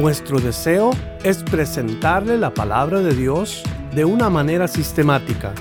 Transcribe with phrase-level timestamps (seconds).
[0.00, 0.90] Nuestro deseo
[1.24, 3.62] es presentarle la palabra de Dios
[3.94, 5.54] de una manera sistemática,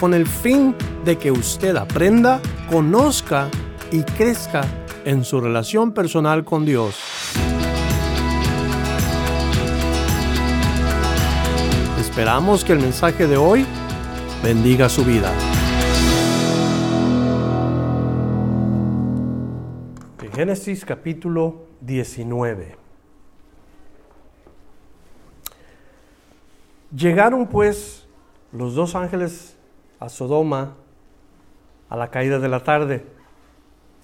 [0.00, 0.74] con el fin
[1.04, 3.50] de que usted aprenda, conozca
[3.92, 4.64] y crezca
[5.04, 6.96] en su relación personal con Dios.
[12.00, 13.66] Esperamos que el mensaje de hoy
[14.42, 15.30] bendiga su vida.
[20.34, 22.83] Génesis capítulo 19.
[26.94, 28.06] Llegaron pues
[28.52, 29.56] los dos ángeles
[29.98, 30.76] a Sodoma
[31.88, 33.04] a la caída de la tarde,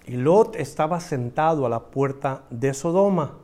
[0.06, 3.34] y Lot estaba sentado a la puerta de Sodoma.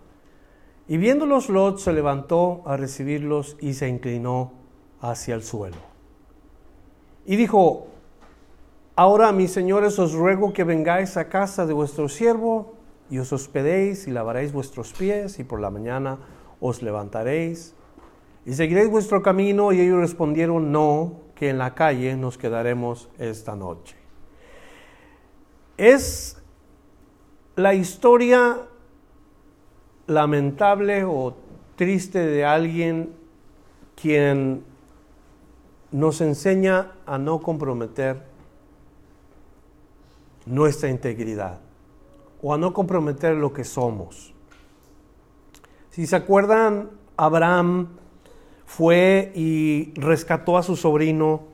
[0.88, 4.52] Y viéndolos, Lot se levantó a recibirlos y se inclinó
[5.01, 5.76] hacia el suelo.
[7.24, 7.88] Y dijo,
[8.98, 12.74] Ahora, mis señores, os ruego que vengáis a casa de vuestro siervo
[13.10, 16.18] y os hospedéis y lavaréis vuestros pies y por la mañana
[16.60, 17.74] os levantaréis
[18.46, 19.72] ¿Y seguiréis vuestro camino?
[19.72, 23.96] Y ellos respondieron, no, que en la calle nos quedaremos esta noche.
[25.76, 26.40] Es
[27.56, 28.58] la historia
[30.06, 31.36] lamentable o
[31.74, 33.12] triste de alguien
[34.00, 34.64] quien
[35.90, 38.22] nos enseña a no comprometer
[40.46, 41.58] nuestra integridad
[42.40, 44.32] o a no comprometer lo que somos.
[45.90, 47.88] Si se acuerdan, Abraham
[48.66, 51.45] fue y rescató a su sobrino.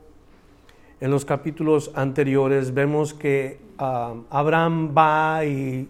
[1.01, 5.89] En los capítulos anteriores vemos que ah, Abraham va y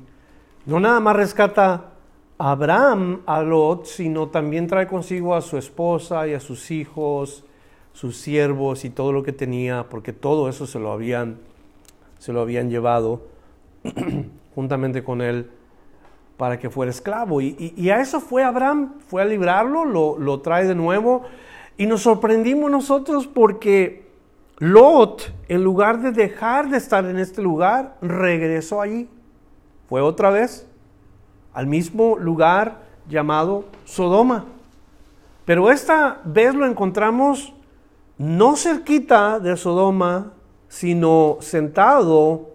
[0.67, 1.92] no nada más rescata
[2.39, 7.45] a Abraham a Lot, sino también trae consigo a su esposa y a sus hijos,
[7.92, 11.39] sus siervos y todo lo que tenía, porque todo eso se lo habían,
[12.19, 13.23] se lo habían llevado
[14.55, 15.51] juntamente con él
[16.43, 17.41] para que fuera esclavo.
[17.41, 21.23] Y, a eso fue Abraham, fue a librarlo, lo, lo trae de nuevo.
[21.77, 24.11] Y nos sorprendimos nosotros porque
[24.58, 29.08] Lot, en lugar de dejar de estar en este lugar, regresó allí.
[29.89, 30.67] Fue otra vez
[31.53, 32.79] al mismo lugar
[33.09, 34.47] llamado Sodoma.
[35.45, 37.55] Pero esta vez lo encontramos
[38.19, 40.33] no cerquita de Sodoma,
[40.67, 42.52] sino sentado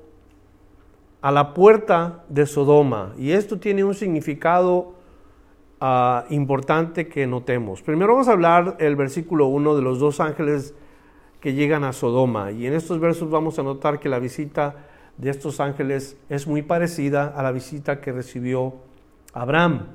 [1.22, 3.14] a la puerta de Sodoma.
[3.18, 4.94] Y esto tiene un significado
[5.80, 7.82] ah, importante que notemos.
[7.82, 10.76] Primero vamos a hablar el versículo 1 de los dos ángeles
[11.40, 12.52] que llegan a Sodoma.
[12.52, 14.76] Y en estos versos vamos a notar que la visita
[15.18, 18.76] de estos ángeles es muy parecida a la visita que recibió
[19.34, 19.88] Abraham.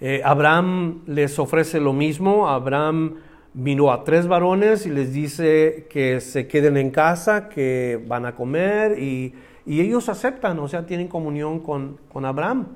[0.00, 2.48] Eh, Abraham les ofrece lo mismo.
[2.48, 3.18] Abraham
[3.54, 8.34] vino a tres varones y les dice que se queden en casa, que van a
[8.34, 9.34] comer y
[9.64, 12.66] y ellos aceptan, o sea, tienen comunión con, con Abraham.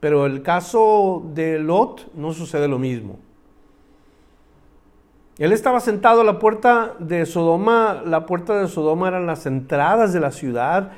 [0.00, 3.18] Pero el caso de Lot no sucede lo mismo.
[5.38, 10.12] Él estaba sentado a la puerta de Sodoma, la puerta de Sodoma eran las entradas
[10.12, 10.92] de la ciudad.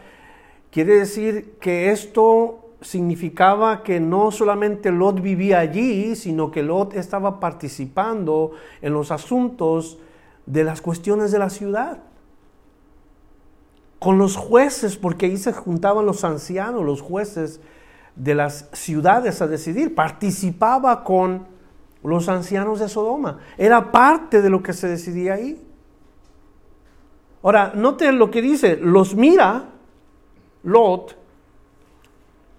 [0.71, 7.39] Quiere decir que esto significaba que no solamente Lot vivía allí, sino que Lot estaba
[7.39, 9.99] participando en los asuntos
[10.47, 11.99] de las cuestiones de la ciudad
[14.03, 17.61] con los jueces, porque ahí se juntaban los ancianos, los jueces
[18.17, 19.95] de las ciudades a decidir.
[19.95, 21.47] Participaba con
[22.03, 23.39] los ancianos de Sodoma.
[23.57, 25.65] Era parte de lo que se decidía ahí.
[27.45, 29.67] Ahora, noten lo que dice, los mira
[30.65, 31.17] Lot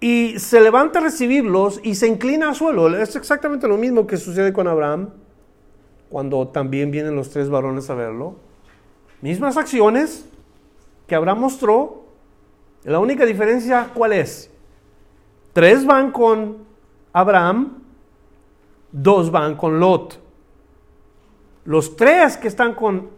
[0.00, 2.88] y se levanta a recibirlos y se inclina al suelo.
[2.96, 5.10] Es exactamente lo mismo que sucede con Abraham
[6.08, 8.36] cuando también vienen los tres varones a verlo.
[9.20, 10.26] Mismas acciones,
[11.06, 12.04] que Abraham mostró,
[12.84, 14.50] la única diferencia, ¿cuál es?
[15.52, 16.58] Tres van con
[17.12, 17.82] Abraham,
[18.92, 20.20] dos van con Lot.
[21.64, 23.08] Los tres que están con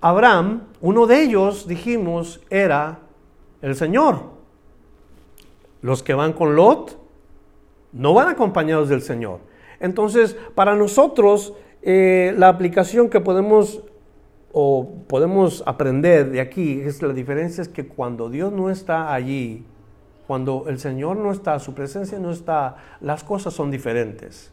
[0.00, 3.00] Abraham, uno de ellos, dijimos, era
[3.60, 4.30] el Señor.
[5.80, 6.98] Los que van con Lot
[7.92, 9.40] no van acompañados del Señor.
[9.80, 13.82] Entonces, para nosotros, eh, la aplicación que podemos
[14.52, 19.64] o podemos aprender de aquí es la diferencia es que cuando Dios no está allí,
[20.26, 24.52] cuando el Señor no está, su presencia no está, las cosas son diferentes.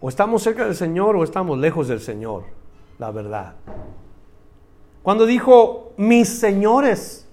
[0.00, 2.44] O estamos cerca del Señor o estamos lejos del Señor,
[2.98, 3.54] la verdad.
[5.02, 7.28] Cuando dijo, mis señores,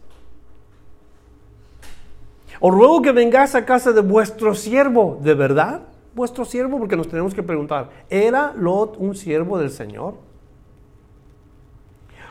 [2.60, 5.84] os ruego que vengáis a casa de vuestro siervo, ¿de verdad?
[6.18, 6.78] Vuestro siervo?
[6.80, 10.16] Porque nos tenemos que preguntar, ¿era Lot un siervo del Señor?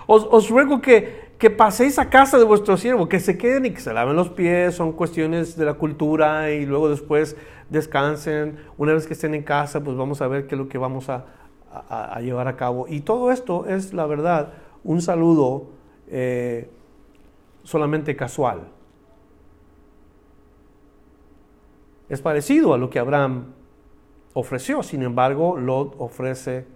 [0.07, 3.81] Os, ruego que, que paséis a casa de vuestro siervo, que se queden y que
[3.81, 7.37] se laven los pies, son cuestiones de la cultura y luego después
[7.71, 8.59] descansen.
[8.77, 11.09] Una vez que estén en casa, pues vamos a ver qué es lo que vamos
[11.09, 11.25] a,
[12.21, 12.87] llevar a cabo.
[12.89, 14.53] Y todo esto es, la verdad,
[14.85, 15.67] un saludo
[16.09, 16.71] eh,
[17.65, 18.69] solamente casual.
[22.09, 23.56] Es parecido a lo que Abraham
[24.39, 26.67] ofreció, sin embargo, Lot ofrece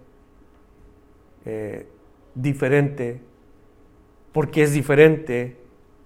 [1.45, 1.87] eh,
[2.33, 3.21] diferente,
[4.31, 5.57] porque es diferente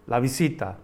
[0.06, 0.80] la visita.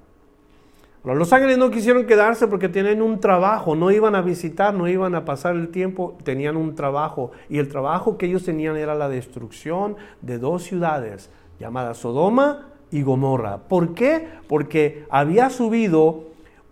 [1.03, 5.13] los ángeles no quisieron quedarse porque tenían un trabajo, no iban a visitar, no iban
[5.13, 7.31] a pasar el tiempo, tenían un trabajo.
[7.49, 11.29] Y el trabajo que ellos tenían era la destrucción de dos ciudades
[11.59, 13.57] llamadas Sodoma y Gomorra.
[13.67, 14.25] ¿Por qué?
[14.47, 16.30] Porque había subido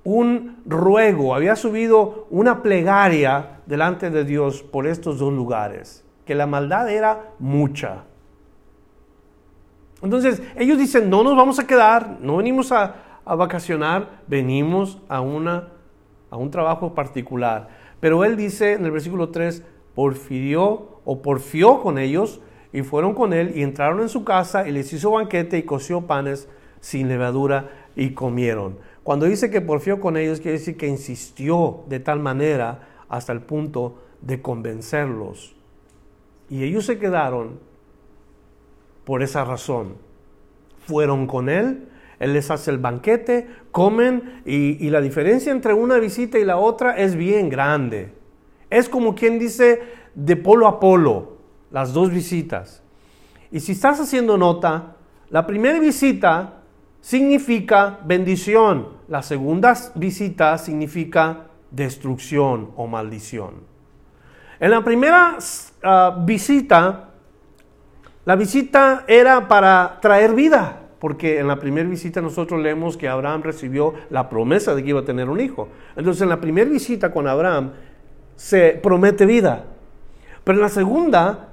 [0.09, 6.47] un ruego, había subido una plegaria delante de Dios por estos dos lugares, que la
[6.47, 8.05] maldad era mucha.
[10.01, 12.95] Entonces ellos dicen, no nos vamos a quedar, no venimos a,
[13.25, 15.67] vacacionar, venimos a, una,
[16.31, 17.67] a un trabajo particular.
[17.99, 19.63] Pero él dice en el versículo 3,
[19.93, 22.41] porfió o porfió con ellos
[22.73, 26.07] y fueron con él y entraron en su casa y les hizo banquete y coció
[26.07, 28.77] panes sin levadura y comieron.
[29.03, 33.41] Cuando dice que porfió con ellos, quiere decir que insistió de tal manera hasta el
[33.41, 35.55] punto de convencerlos.
[36.49, 37.59] Y ellos se quedaron
[39.05, 39.95] por esa razón.
[40.85, 41.87] Fueron con él,
[42.19, 46.57] él les hace el banquete, comen y, y la diferencia entre una visita y la
[46.57, 48.11] otra es bien grande.
[48.69, 49.81] Es como quien dice
[50.15, 51.37] de polo a polo,
[51.71, 52.83] las dos visitas.
[53.51, 54.97] Y si estás haciendo nota,
[55.29, 56.58] la primera visita
[57.01, 58.87] significa bendición.
[59.07, 63.67] La segunda visita significa destrucción o maldición.
[64.59, 65.37] En la primera
[65.83, 67.09] ah, visita,
[68.25, 73.43] la visita era para traer vida, porque en la primera visita nosotros leemos que Abraham
[73.43, 75.69] recibió la promesa de que iba a tener un hijo.
[75.95, 77.71] Entonces en la primera visita con Abraham
[78.35, 79.65] se promete vida.
[80.43, 81.49] Pero en la segunda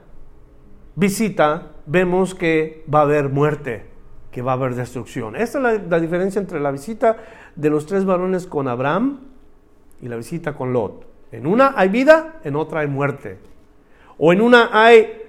[0.96, 3.95] visita vemos que va a haber muerte
[4.36, 5.34] que va a haber destrucción.
[5.34, 7.16] Esta es la, diferencia entre la visita
[7.54, 9.20] de los tres varones con Abraham
[10.02, 11.06] y la visita con Lot.
[11.32, 13.38] En una hay vida, en otra hay muerte.
[14.18, 15.22] O en una hay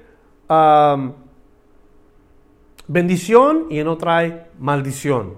[2.89, 5.36] bendición y en otra hay maldición.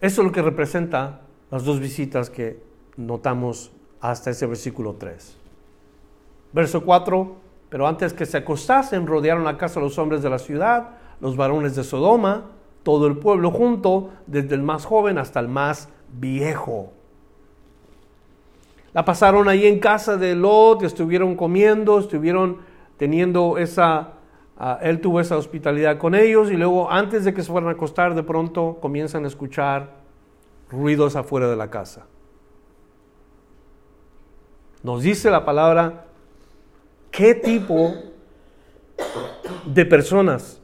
[0.00, 1.20] Eso es lo que representa
[1.50, 2.62] las dos visitas que
[2.96, 5.36] notamos hasta ese versículo 3.
[6.54, 7.36] Verso 4,
[7.68, 11.76] pero antes que se acostasen, rodearon la casa los hombres de la ciudad los varones
[11.76, 12.46] de Sodoma,
[12.82, 16.92] todo el pueblo junto, desde el más joven hasta el más viejo.
[18.92, 22.58] La pasaron ahí en casa de Lot, estuvieron comiendo, estuvieron
[22.96, 24.14] teniendo esa,
[24.58, 27.72] ah, él tuvo esa hospitalidad con ellos y luego antes de que se fueran a
[27.72, 30.00] acostar, de pronto comienzan a escuchar
[30.70, 32.06] ruidos afuera de la casa.
[34.82, 36.06] Nos dice la palabra
[37.10, 37.92] qué tipo
[39.66, 40.59] de personas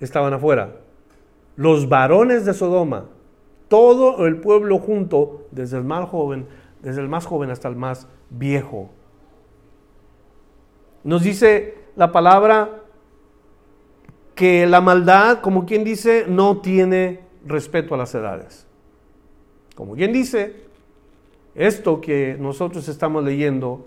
[0.00, 0.76] estaban afuera.
[1.56, 3.06] Los varones de Sodoma,
[3.68, 6.46] todo el pueblo junto, desde el más joven,
[6.82, 8.90] desde el más joven hasta el más viejo.
[11.04, 12.82] Nos dice la palabra
[14.34, 18.66] que la maldad, como quien dice, no tiene respeto a las edades.
[19.74, 20.64] Como quien dice,
[21.54, 23.86] esto que nosotros estamos leyendo,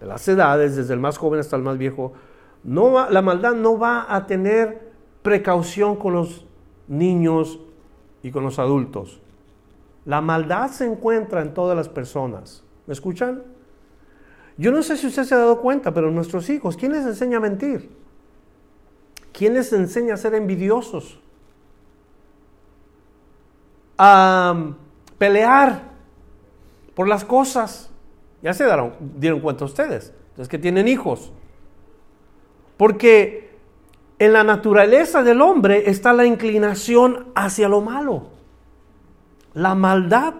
[0.00, 2.12] de las edades, desde el más joven hasta el más viejo,
[2.66, 4.92] no la maldad no va a tener
[5.22, 6.44] precaución con los
[6.88, 7.60] niños
[8.22, 9.20] y con los adultos.
[10.04, 12.64] La maldad se encuentra en todas las personas.
[12.86, 13.44] ¿Me escuchan?
[14.58, 17.36] Yo no sé si usted se ha dado cuenta, pero nuestros hijos, ¿quién les enseña
[17.38, 17.90] a mentir?
[19.32, 21.20] ¿Quién les enseña a ser envidiosos?
[23.96, 24.72] A
[25.18, 25.82] pelear
[26.94, 27.90] por las cosas.
[28.42, 30.12] Ya se dieron, dieron cuenta ustedes.
[30.30, 31.32] Entonces que tienen hijos.
[32.76, 33.46] Porque
[34.18, 38.28] en la naturaleza del hombre está la inclinación hacia lo malo.
[39.54, 40.34] La maldad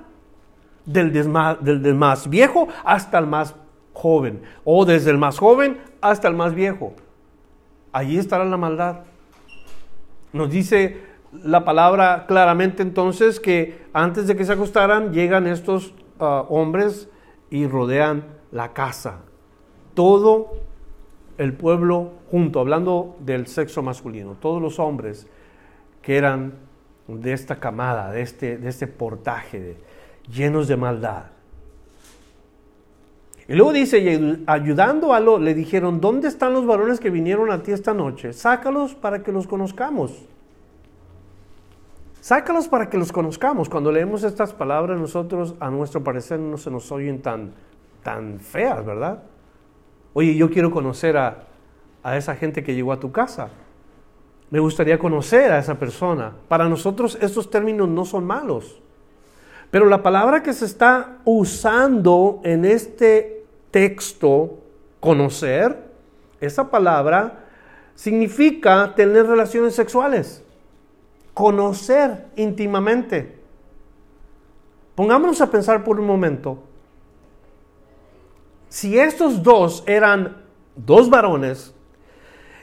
[0.84, 3.54] del, más viejo hasta el más
[3.92, 4.42] joven.
[4.64, 6.94] O desde el más joven hasta el más viejo.
[7.92, 9.00] Allí estará la maldad.
[10.32, 11.02] Nos dice
[11.32, 17.08] la palabra claramente entonces que antes de que se acostaran llegan estos ah, hombres
[17.50, 19.20] y rodean la casa.
[19.94, 20.52] Todo
[21.38, 25.26] el pueblo junto, hablando del sexo masculino, todos los hombres
[26.02, 26.54] que eran
[27.08, 29.76] de esta camada, de este, de este portaje,
[30.28, 31.24] llenos de maldad.
[33.48, 37.52] Y luego dice, y ayudando a lo, le dijeron, ¿dónde están los varones que vinieron
[37.52, 38.32] a ti esta noche?
[38.32, 40.26] Sácalos para que los conozcamos.
[42.20, 43.68] Sácalos para que los conozcamos.
[43.68, 47.52] Cuando leemos estas palabras, nosotros, a nuestro parecer, no se nos oyen tan,
[48.02, 49.22] tan feas, ¿verdad?
[50.18, 51.44] Oye, yo quiero conocer a,
[52.02, 53.50] a esa gente que llegó a tu casa.
[54.48, 56.32] Me gustaría conocer a esa persona.
[56.48, 58.80] Para nosotros estos términos no son malos.
[59.70, 64.60] Pero la palabra que se está usando en este texto,
[65.00, 65.84] conocer,
[66.40, 67.44] esa palabra
[67.94, 70.42] significa tener relaciones sexuales,
[71.34, 73.38] conocer íntimamente.
[74.94, 76.62] Pongámonos a pensar por un momento,
[78.68, 80.44] si estos dos eran
[80.74, 81.74] dos varones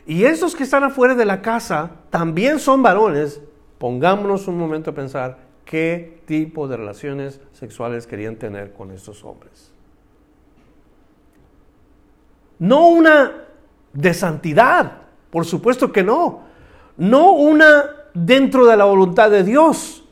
[0.05, 3.41] y estos que están afuera de la casa también son varones,
[3.77, 9.71] pongámonos un momento a pensar qué tipo de relaciones sexuales querían tener con estos hombres.
[12.59, 13.45] No una
[13.93, 16.41] de santidad, por supuesto que no.
[16.97, 20.03] No una dentro de la voluntad de Dios.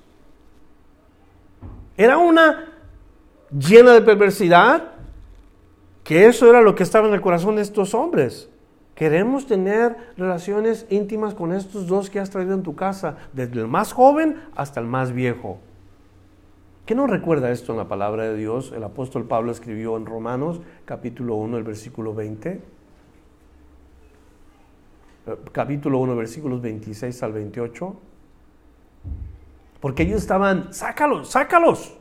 [1.95, 2.73] Era una
[3.51, 4.91] llena de perversidad,
[6.11, 8.49] que eso era lo que estaba en el corazón de estos hombres.
[8.95, 13.69] Queremos tener relaciones íntimas con estos dos que has traído en tu casa, desde el
[13.69, 15.59] más joven hasta el más viejo.
[16.85, 18.73] ¿Qué nos recuerda esto en la palabra de Dios?
[18.75, 22.49] El apóstol Pablo escribió en Romanos capítulo 1, el versículo 20.
[22.49, 22.61] Eh,
[25.53, 27.95] capítulo 1, versículos 26 al 28.
[29.79, 32.00] Porque ellos estaban, sácalos, sácalos.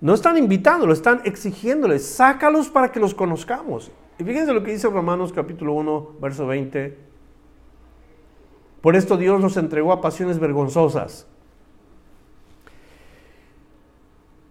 [0.00, 3.90] No están invitándolos, están exigiéndoles, sácalos para que los conozcamos.
[4.18, 6.96] Y fíjense lo que dice Romanos capítulo 1, verso 20.
[8.80, 11.26] Por esto Dios nos entregó a pasiones vergonzosas.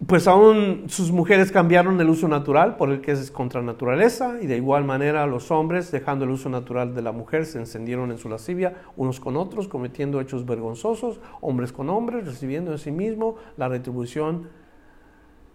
[0.06, 4.48] Pues aún sus mujeres cambiaron el uso natural por el que es contra naturaleza y
[4.48, 8.18] de igual manera los hombres, dejando el uso natural de la mujer, se encendieron en
[8.18, 13.36] su lascivia unos con otros, cometiendo hechos vergonzosos, hombres con hombres, recibiendo en sí mismo
[13.58, 14.48] la retribución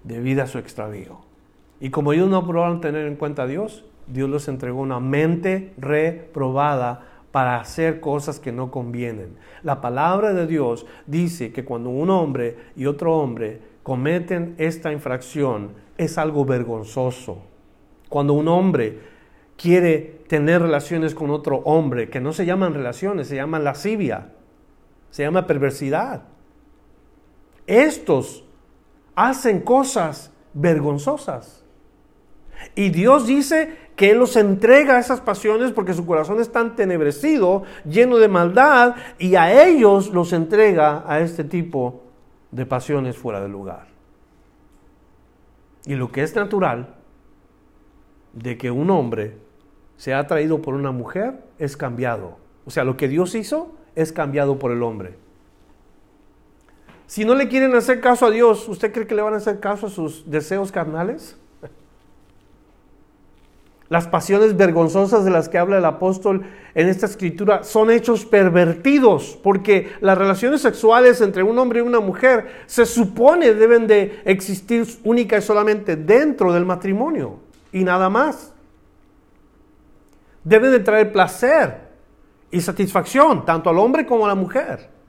[0.04, 1.20] debida a su extravío.
[1.80, 5.72] Y como ellos no aprobaron tener en cuenta a Dios, Dios les entregó una mente
[5.78, 9.36] reprobada para hacer cosas que no convienen.
[9.62, 15.70] La palabra de Dios dice que cuando un hombre y otro hombre cometen esta infracción
[15.96, 17.42] es algo vergonzoso.
[18.08, 19.00] Cuando un hombre
[19.56, 24.32] quiere tener relaciones con otro hombre, que no se llaman relaciones, se llaman lascivia,
[25.10, 26.24] se llama perversidad.
[27.66, 28.44] Estos
[29.14, 31.64] hacen cosas vergonzosas.
[32.74, 37.64] Y Dios dice que Él los entrega a esas pasiones porque su corazón está entenebrecido,
[37.84, 42.02] lleno de maldad, y a ellos los entrega a este tipo
[42.50, 43.88] de pasiones fuera del lugar.
[45.84, 46.94] Y lo que es natural
[48.32, 49.38] de que un hombre
[49.96, 52.38] sea atraído por una mujer es cambiado.
[52.64, 55.16] O sea, lo que Dios hizo es cambiado por el hombre.
[57.12, 59.60] Si no le quieren hacer caso a Dios, ¿usted cree que le van a hacer
[59.60, 61.36] caso a sus deseos carnales?
[63.90, 69.38] Las pasiones vergonzosas de las que habla el apóstol en esta escritura son hechos pervertidos,
[69.42, 74.86] porque las relaciones sexuales entre un hombre y una mujer se supone deben de existir
[75.04, 77.40] única y solamente dentro del matrimonio
[77.74, 78.54] y nada más.
[80.44, 81.90] Deben de traer placer
[82.50, 85.01] y satisfacción tanto al hombre como a la mujer.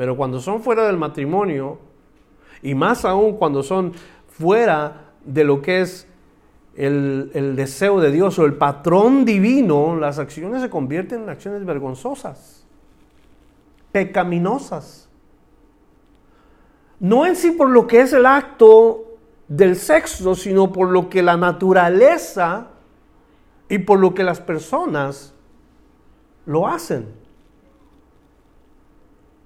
[0.00, 1.78] Pero cuando son fuera del matrimonio,
[2.62, 3.92] y más aún cuando son
[4.30, 6.06] fuera de lo que es
[6.74, 12.66] el, deseo de Dios o el patrón divino, las acciones se convierten en acciones vergonzosas,
[13.92, 15.10] pecaminosas.
[16.98, 21.22] No en sí por lo que es el acto del sexo, sino por lo que
[21.22, 22.68] la naturaleza
[23.68, 25.34] y por lo que las personas
[26.46, 27.19] lo hacen.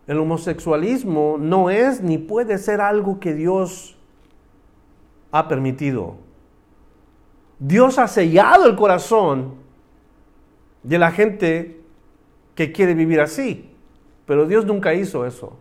[0.06, 3.96] El homosexualismo no es ni puede ser algo que Dios
[5.30, 6.16] ha permitido.
[7.58, 9.54] Dios ha sellado el corazón
[10.82, 11.80] de la gente
[12.54, 13.70] que quiere vivir así.
[14.26, 15.58] Pero Dios nunca hizo eso.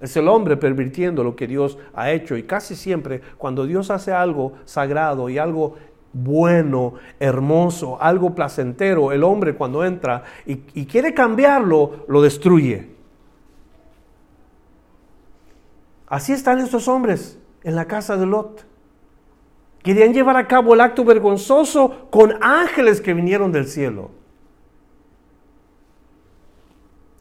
[0.00, 2.36] Es el hombre pervirtiendo lo que Dios ha hecho.
[2.36, 5.76] Y casi siempre cuando Dios hace algo sagrado y algo
[6.12, 12.99] bueno, hermoso, algo placentero, el hombre cuando entra y, quiere cambiarlo, lo destruye.
[16.10, 18.66] Así están estos hombres en la casa de Lot.
[19.80, 24.10] Querían llevar a cabo el acto vergonzoso con ángeles que vinieron del cielo.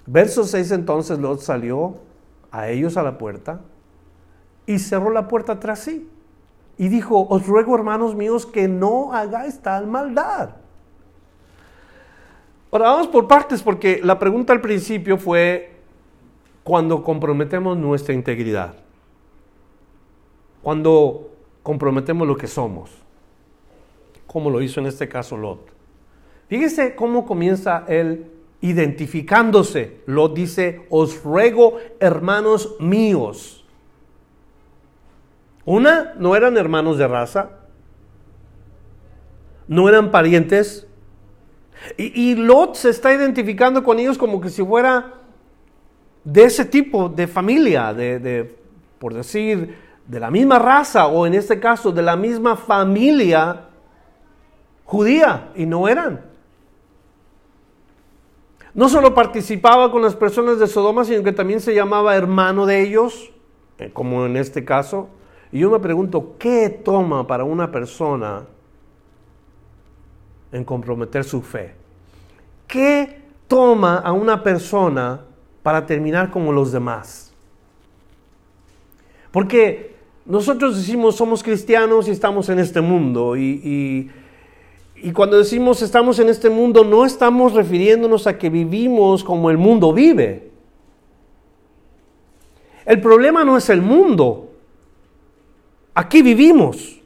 [0.07, 1.97] Verso 6 entonces Lot salió
[2.49, 3.61] a ellos a la puerta
[4.65, 6.09] y cerró la puerta tras sí
[6.79, 10.49] y dijo, os ruego hermanos míos que no hagáis tal maldad.
[12.71, 15.78] Ahora vamos por partes porque la pregunta al principio fue
[16.69, 18.75] cuando comprometemos nuestra integridad,
[20.61, 21.31] cuando
[21.63, 22.91] comprometemos lo que somos,
[24.27, 25.61] como lo hizo en este caso Lot.
[26.47, 28.27] Fíjese cómo comienza él
[28.61, 30.01] identificándose.
[30.05, 33.65] Lot dice, os ruego hermanos míos.
[35.65, 37.49] Una, no eran hermanos de raza,
[39.67, 40.85] no eran parientes.
[41.97, 45.18] Y, Lot se está identificando con ellos como que si fuera
[46.31, 48.55] de ese tipo de familia, de,
[48.99, 53.65] por decir, de la misma raza o en este caso de la misma familia
[54.85, 56.25] judía, y no eran.
[58.73, 62.81] No solo participaba con las personas de Sodoma, sino que también se llamaba hermano de
[62.81, 63.31] ellos,
[63.79, 65.09] eh, como en este caso.
[65.51, 68.45] Y yo me pregunto, ¿qué toma para una persona
[70.51, 71.73] en comprometer su fe?
[72.67, 75.21] ¿Qué toma a una persona
[75.63, 77.33] para terminar como los demás?
[79.31, 84.11] Porque nosotros decimos somos cristianos y estamos en este mundo y,
[84.95, 89.57] y cuando decimos estamos en este mundo no estamos refiriéndonos a que vivimos como el
[89.57, 90.49] mundo vive.
[92.85, 94.49] El problema no es el mundo,
[95.99, 96.97] Aquí vivimos.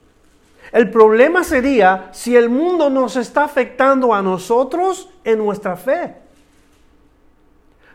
[0.71, 6.15] El problema sería si el mundo nos está afectando a nosotros en nuestra fe.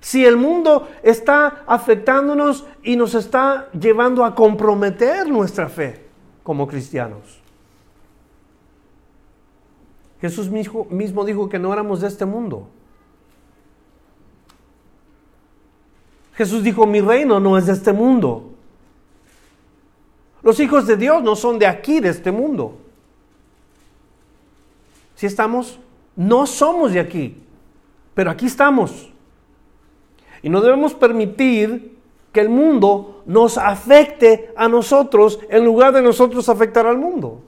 [0.00, 6.06] Si el mundo está afectándonos y nos está llevando a comprometer nuestra fe
[6.42, 7.40] como cristianos.
[10.20, 12.68] Jesús mismo dijo que no éramos de este mundo.
[16.34, 18.52] Jesús dijo, mi reino no es de este mundo.
[20.42, 22.78] Los hijos de Dios no son de aquí, de este mundo.
[25.16, 25.80] Si estamos,
[26.14, 27.42] no somos de aquí,
[28.14, 29.10] pero aquí estamos.
[30.42, 31.98] Y no debemos permitir
[32.32, 37.42] que el mundo nos afecte a nosotros en lugar de nosotros afectar al mundo.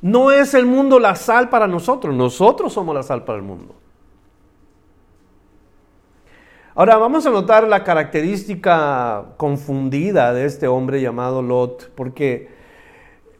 [0.00, 3.74] No es el mundo la sal para nosotros, nosotros somos la sal para el mundo.
[6.74, 12.48] Ahora vamos a notar la característica confundida de este hombre llamado Lot, porque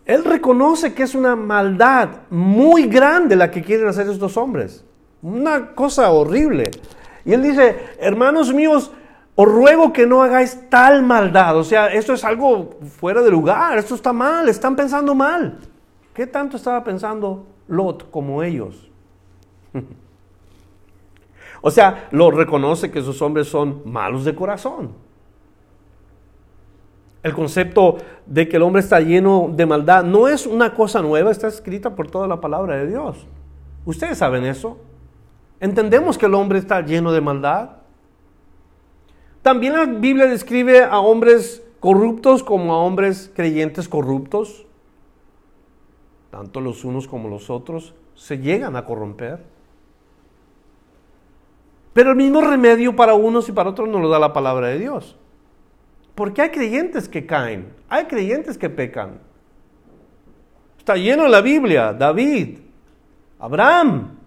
[0.07, 4.85] él reconoce que es una maldad muy grande la que quieren hacer estos hombres.
[5.22, 6.70] Una cosa horrible.
[7.24, 8.92] Y él dice, hermanos míos,
[9.35, 11.57] os ruego que no hagáis tal maldad.
[11.57, 15.59] O sea, esto es algo fuera de lugar, esto está mal, están pensando mal.
[16.12, 18.90] ¿Qué tanto estaba pensando Lot como ellos?
[21.61, 24.92] O sea, lo reconoce que esos hombres son malos de corazón.
[27.20, 31.33] El concepto de que el hombre está lleno de maldad no es una cosa nueva,
[31.33, 33.26] está escrita por toda la palabra de Dios.
[33.85, 34.78] Ustedes saben eso.
[35.61, 37.71] Entendemos que el hombre está lleno de maldad.
[39.42, 44.66] También la Biblia describe a hombres corruptos como a hombres creyentes corruptos.
[46.31, 49.44] Tanto los unos como los otros se llegan a corromper.
[51.92, 54.79] Pero el mismo remedio para unos y para otros nos lo da la palabra de
[54.79, 55.16] Dios.
[56.14, 59.21] Porque hay creyentes que caen, hay creyentes que pecan.
[60.79, 62.59] Está lleno la Biblia, David,
[63.38, 64.17] Abraham,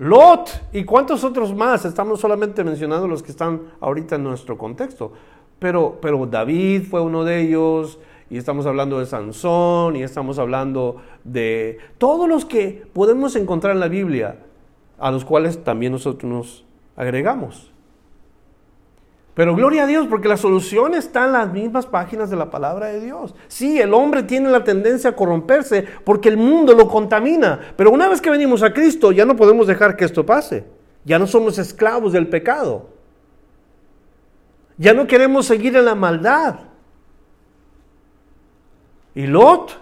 [0.00, 1.84] Lot y cuántos otros más.
[1.84, 5.12] Estamos solamente mencionando los que están ahorita en nuestro contexto.
[5.58, 7.98] Pero, pero David fue uno de ellos,
[8.30, 13.80] y estamos hablando de Sansón, y estamos hablando de todos los que podemos encontrar en
[13.80, 14.38] la Biblia
[14.98, 16.64] a los cuales también nosotros nos
[16.96, 17.69] agregamos.
[19.40, 22.88] Pero gloria a Dios, porque la solución está en las mismas páginas de la palabra
[22.88, 23.34] de Dios.
[23.48, 27.58] Sí, el hombre tiene la tendencia a corromperse porque el mundo lo contamina.
[27.74, 30.66] Pero una vez que venimos a Cristo, ya no podemos dejar que esto pase.
[31.06, 32.90] Ya no somos esclavos del pecado.
[34.76, 36.56] Ya no queremos seguir en la maldad.
[39.14, 39.80] Y Lot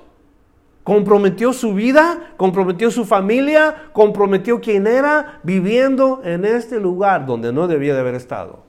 [0.85, 7.67] comprometió su vida, comprometió su familia, comprometió quién era viviendo en este lugar donde no
[7.67, 8.68] debía de haber estado.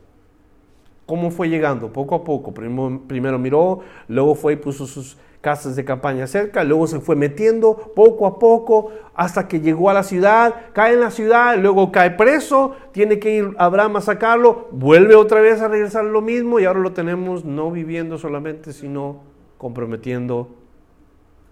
[1.10, 1.92] ¿Cómo fue llegando?
[1.92, 2.54] Poco a poco.
[2.54, 7.94] Primero, miró, luego fue y puso sus casas de campaña cerca, luego se fue metiendo
[7.96, 12.12] poco a poco hasta que llegó a la ciudad, cae en la ciudad, luego cae
[12.12, 16.66] preso, tiene que ir Abraham a sacarlo, vuelve otra vez a regresar lo mismo y
[16.66, 19.22] ahora lo tenemos no viviendo solamente, sino
[19.58, 20.50] comprometiendo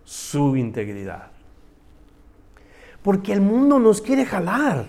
[0.03, 1.31] su integridad.
[3.01, 4.85] Porque el mundo nos quiere jalar.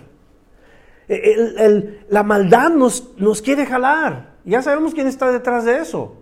[2.09, 4.29] la maldad nos, nos quiere jalar.
[4.49, 6.15] Ya sabemos quién está detrás de eso.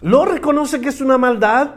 [0.00, 1.74] Lo reconoce que es una maldad,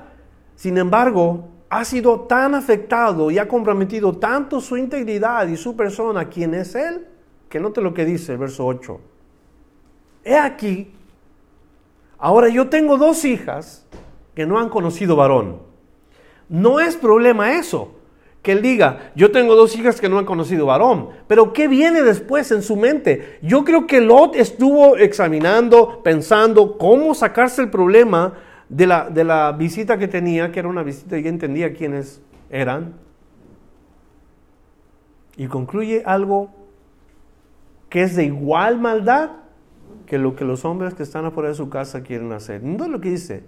[0.56, 6.30] sin embargo, ha sido tan afectado y ha comprometido tanto su integridad y su persona,
[6.30, 7.08] quien es él,
[7.50, 9.00] que note lo que dice el verso 8.
[10.24, 10.94] He aquí,
[12.20, 13.84] ahora yo tengo dos hijas
[14.36, 15.60] que no han conocido varón.
[16.50, 17.96] No es problema eso
[18.46, 22.04] que él diga, yo tengo dos hijas que no han conocido varón, pero ¿qué viene
[22.04, 23.40] después en su mente?
[23.42, 28.36] Yo creo que Lot estuvo examinando, pensando cómo sacarse el problema
[28.70, 32.94] de la, de la visita que tenía, que era una visita y entendía quiénes eran,
[35.38, 36.52] y concluye algo
[37.90, 39.32] que es de igual maldad
[40.06, 42.62] que lo que los hombres que están afuera de su casa quieren hacer.
[42.62, 43.44] No es lo que dice,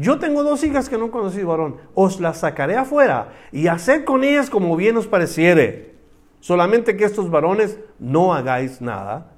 [0.00, 1.76] yo tengo dos hijas que no he conocido varón.
[1.94, 5.94] Os las sacaré afuera y haced con ellas como bien os pareciere.
[6.40, 9.32] Solamente que estos varones no hagáis nada,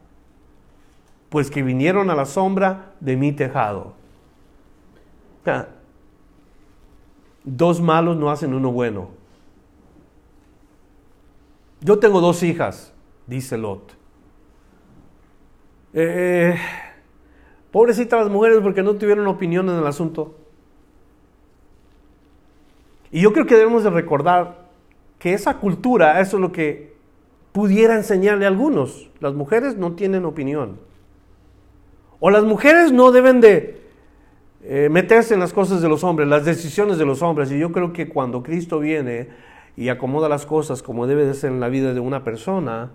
[1.30, 3.94] pues que vinieron a la sombra de mi tejado.
[7.42, 9.08] Dos malos no hacen uno bueno.
[11.80, 12.94] Yo tengo dos hijas,
[13.26, 13.96] dice Lot.
[15.92, 16.56] Eh,
[17.72, 20.36] pobrecitas las mujeres porque no tuvieron opinión en el asunto.
[23.12, 24.62] Y yo creo que debemos de recordar
[25.18, 26.94] que esa cultura, eso es lo que
[27.52, 29.10] pudiera enseñarle a algunos.
[29.20, 30.80] Las mujeres no tienen opinión.
[32.18, 33.82] O las mujeres no deben de
[34.64, 37.52] eh, meterse en las cosas de los hombres, las decisiones de los hombres.
[37.52, 39.28] Y yo creo que cuando Cristo viene
[39.76, 42.92] y acomoda las cosas como debe de ser en la vida de una persona,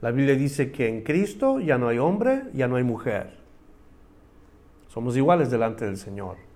[0.00, 3.38] la Biblia dice que en Cristo ya no hay hombre, ya no hay mujer.
[4.88, 6.49] Somos iguales delante del Señor.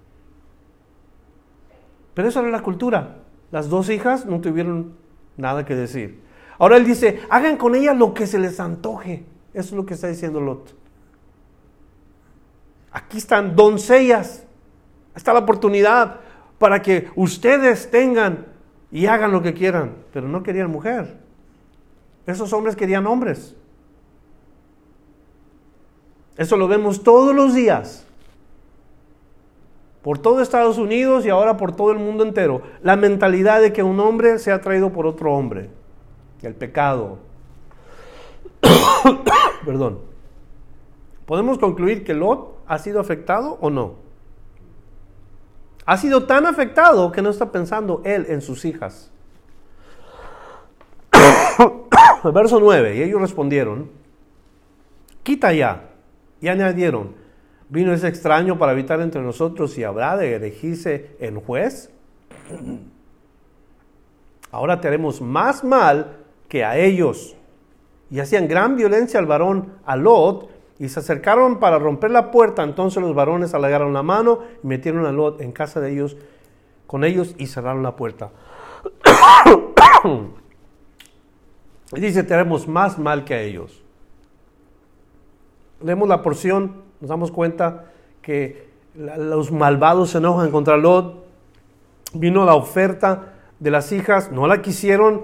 [2.14, 3.16] Pero eso era la cultura.
[3.50, 4.94] Las dos hijas no tuvieron
[5.36, 6.20] nada que decir.
[6.58, 9.24] Ahora él dice, hagan con ella lo que se les antoje.
[9.52, 10.74] Eso es lo que está diciendo Lot.
[12.92, 14.44] Aquí están doncellas.
[15.14, 16.20] Está la oportunidad
[16.58, 18.46] para que ustedes tengan
[18.90, 19.96] y hagan lo que quieran.
[20.12, 21.18] Pero no querían mujer.
[22.26, 23.56] Esos hombres querían hombres.
[26.36, 28.03] Eso lo vemos todos los días
[30.04, 33.82] por todo Estados Unidos y ahora por todo el mundo entero, la mentalidad de que
[33.82, 35.70] un hombre sea traído por otro hombre,
[36.42, 37.20] el pecado.
[39.64, 40.00] Perdón.
[41.24, 43.94] ¿Podemos concluir que Lot ha sido afectado o no?
[45.86, 49.10] Ha sido tan afectado que no está pensando él en sus hijas.
[52.34, 53.90] Verso 9, y ellos respondieron,
[55.22, 55.88] quita ya,
[56.42, 57.23] y añadieron,
[57.74, 61.90] Vino ese extraño para habitar entre nosotros y habrá de elegirse en juez.
[64.52, 67.34] Ahora te haremos más mal que a ellos.
[68.12, 72.62] Y hacían gran violencia al varón, a Lot, y se acercaron para romper la puerta.
[72.62, 76.16] Entonces los varones alargaron la mano y metieron a Lot en casa de ellos,
[76.86, 78.30] con ellos, y cerraron la puerta.
[81.92, 83.82] y dice, te haremos más mal que a ellos.
[85.82, 87.84] Leemos la porción nos damos cuenta
[88.22, 91.22] que los malvados se enojan contra Lot.
[92.14, 95.20] Vino la oferta de las hijas, no la quisieron.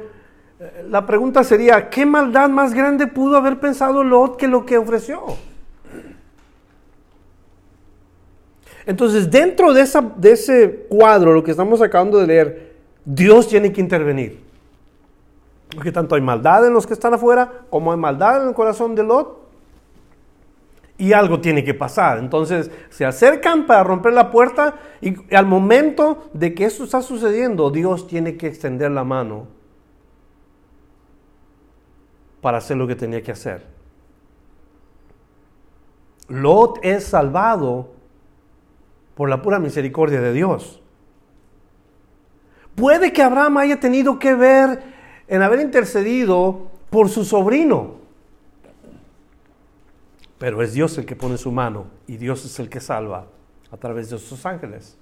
[0.59, 4.77] Eh, la pregunta sería, ¿qué maldad más grande pudo haber pensado Lot que lo que
[4.77, 5.23] ofreció?
[8.85, 13.81] Entonces, dentro de, de ese cuadro, lo que estamos acabando de leer, Dios tiene que
[13.81, 14.39] intervenir.
[15.75, 18.95] Porque tanto hay maldad en los que están afuera, como hay maldad en el corazón
[18.95, 19.40] de Lot
[21.01, 22.19] y algo tiene que pasar.
[22.19, 27.71] Entonces se acercan para romper la puerta y al momento de que eso está sucediendo,
[27.71, 29.47] Dios tiene que extender la mano
[32.43, 33.67] para hacer lo que tenía que hacer.
[36.29, 37.93] Lot es salvado
[39.15, 40.83] por la pura misericordia de Dios.
[42.75, 44.83] Puede que Abraham haya tenido que ver
[45.29, 48.00] en haber intercedido por su sobrino.
[50.41, 53.27] Pero es Dios el que pone su mano y Dios es el que salva
[53.71, 54.97] a través de sus ángeles.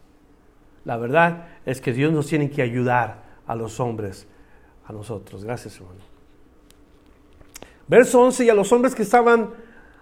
[0.84, 4.26] La verdad es que Dios nos tiene que ayudar a los hombres,
[4.84, 5.44] a nosotros.
[5.44, 6.00] Gracias, hermano.
[7.86, 9.50] Verso 11, y a los hombres que estaban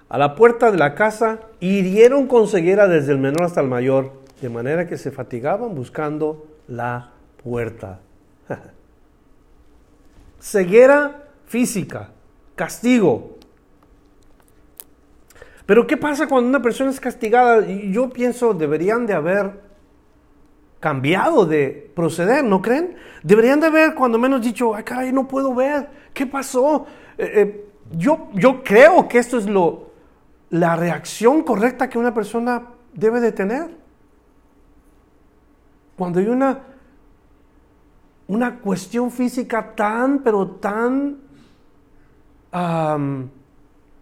[0.08, 4.12] a la puerta de la casa hirieron con ceguera desde el menor hasta el mayor,
[4.40, 7.10] de manera que se fatigaban buscando la
[7.44, 8.00] puerta.
[10.40, 12.12] ceguera física,
[12.54, 13.35] castigo,
[15.66, 17.66] pero ¿qué pasa cuando una persona es castigada?
[17.66, 19.60] Yo pienso, deberían de haber
[20.78, 22.96] cambiado de proceder, ¿no creen?
[23.24, 26.86] Deberían de haber cuando menos dicho, ay caray, no puedo ver, ¿qué pasó?
[27.18, 29.90] Eh, eh, yo, yo creo que esto es lo,
[30.50, 33.76] la reacción correcta que una persona debe de tener.
[35.96, 36.60] cuando hay una,
[38.28, 41.18] una cuestión física tan, pero tan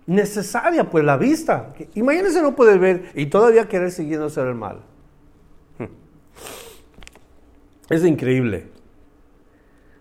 [0.06, 1.74] necesaria, pues la vista.
[1.94, 4.80] Imagínense no poder ver y todavía querer seguir hacer el mal.
[7.90, 8.68] Es increíble.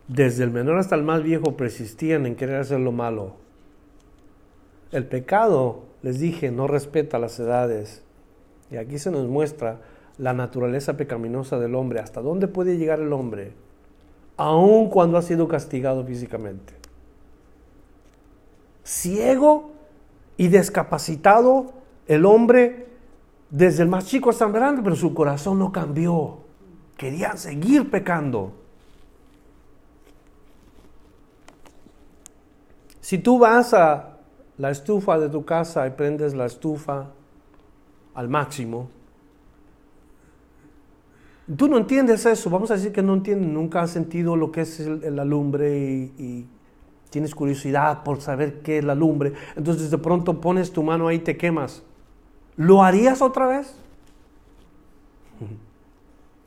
[0.07, 3.35] Desde el menor hasta el más viejo persistían en querer hacer lo malo.
[4.91, 8.03] El pecado, les dije, no respeta las edades.
[8.71, 9.81] Y aquí se nos muestra
[10.17, 13.53] la naturaleza pecaminosa del hombre, hasta dónde puede llegar el hombre,
[14.37, 16.73] aun cuando ha sido castigado físicamente.
[18.83, 19.72] Ciego
[20.38, 21.74] y descapacitado
[22.08, 22.88] el hombre
[23.50, 26.39] desde el más chico hasta el grande, pero su corazón no cambió.
[26.98, 28.54] Quería seguir pecando.
[33.00, 34.17] Si tú vas a
[34.58, 37.12] la estufa de tu casa y prendes la estufa
[38.13, 38.89] al máximo,
[41.58, 44.62] tú no entiendes eso, vamos a decir que no entiendes, nunca has sentido lo que
[44.62, 46.48] es la lumbre y
[47.13, 51.17] tienes curiosidad por saber qué es la lumbre, entonces de pronto pones tu mano ahí
[51.17, 51.84] y te quemas.
[52.56, 53.76] ¿Lo harías otra vez?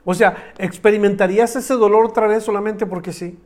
[0.04, 3.38] O sea, ¿experimentarías ese dolor otra vez solamente porque sí?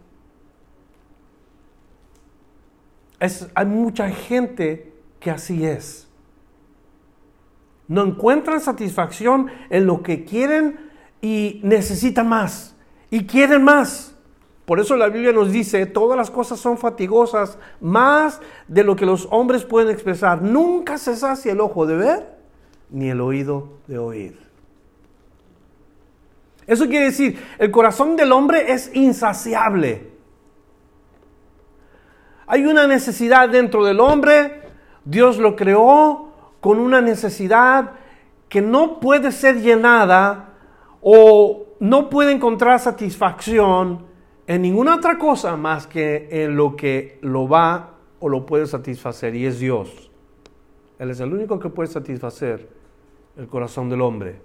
[3.54, 6.08] hay mucha gente que así es.
[7.86, 12.74] No encuentran satisfacción en lo que quieren y necesitan más.
[13.10, 14.09] Y quieren más.
[14.70, 19.04] Por eso la Biblia nos dice, todas las cosas son fatigosas, más de lo que
[19.04, 20.42] los hombres pueden expresar.
[20.42, 22.38] Nunca se sacia el ojo de ver,
[22.88, 24.38] ni el oído de oír.
[26.68, 30.12] Eso quiere decir, el corazón del hombre es insaciable.
[32.46, 34.62] Hay una necesidad dentro del hombre,
[35.04, 36.28] Dios lo creó
[36.60, 37.94] con una necesidad
[38.48, 40.50] que no puede ser llenada
[41.02, 44.09] o no puede encontrar satisfacción
[44.50, 49.36] en ninguna otra cosa más que en lo que lo va o lo puede satisfacer
[49.36, 50.10] y es Dios.
[50.98, 52.68] Él es el único que puede satisfacer
[53.36, 54.40] el corazón del hombre.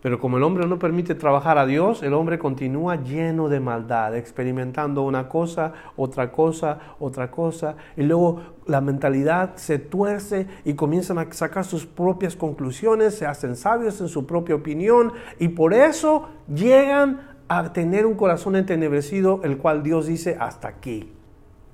[0.00, 4.16] Pero como el hombre no permite trabajar a Dios, el hombre continúa lleno de maldad,
[4.16, 11.18] experimentando una cosa, otra cosa, otra cosa, y luego la mentalidad se tuerce y comienzan
[11.18, 16.30] a sacar sus propias conclusiones, se hacen sabios en su propia opinión, y por eso
[16.48, 21.12] llegan a tener un corazón entenebrecido, el cual Dios dice hasta aquí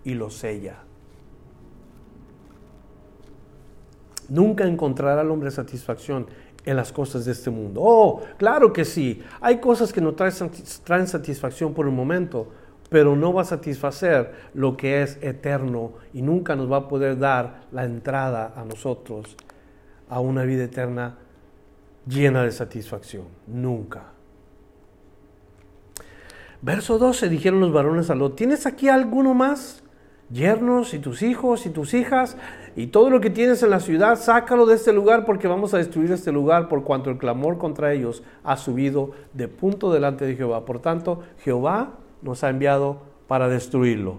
[0.05, 0.83] y lo sella.
[4.29, 6.27] Nunca encontrará el hombre satisfacción
[6.65, 7.81] en las cosas de este mundo.
[7.83, 9.23] Oh, claro que sí.
[9.41, 12.49] Hay cosas que no traen, satisfacción por un momento,
[12.89, 17.19] pero no va a satisfacer lo que es eterno y nunca nos va a poder
[17.19, 19.37] dar la entrada a nosotros
[20.09, 21.19] a una vida eterna
[22.07, 23.27] llena de satisfacción.
[23.47, 24.20] Nunca.
[26.63, 29.83] Verso 12, dijeron los varones a Lot, ¿tienes aquí alguno más?
[30.31, 32.37] Yernos y tus hijos y tus hijas
[32.77, 35.79] y todo lo que tienes en la ciudad, sácalo de este lugar porque vamos a
[35.79, 40.37] destruir este lugar por cuanto el clamor contra ellos ha subido de punto delante de
[40.37, 40.65] Jehová.
[40.67, 44.19] Por tanto, Jehová nos ha enviado para destruirlo.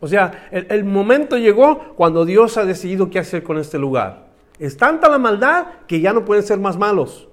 [0.00, 4.28] O sea, el, el momento llegó cuando Dios ha decidido qué hacer con este lugar.
[4.58, 7.28] Es tanta la maldad que ya no pueden ser más malos.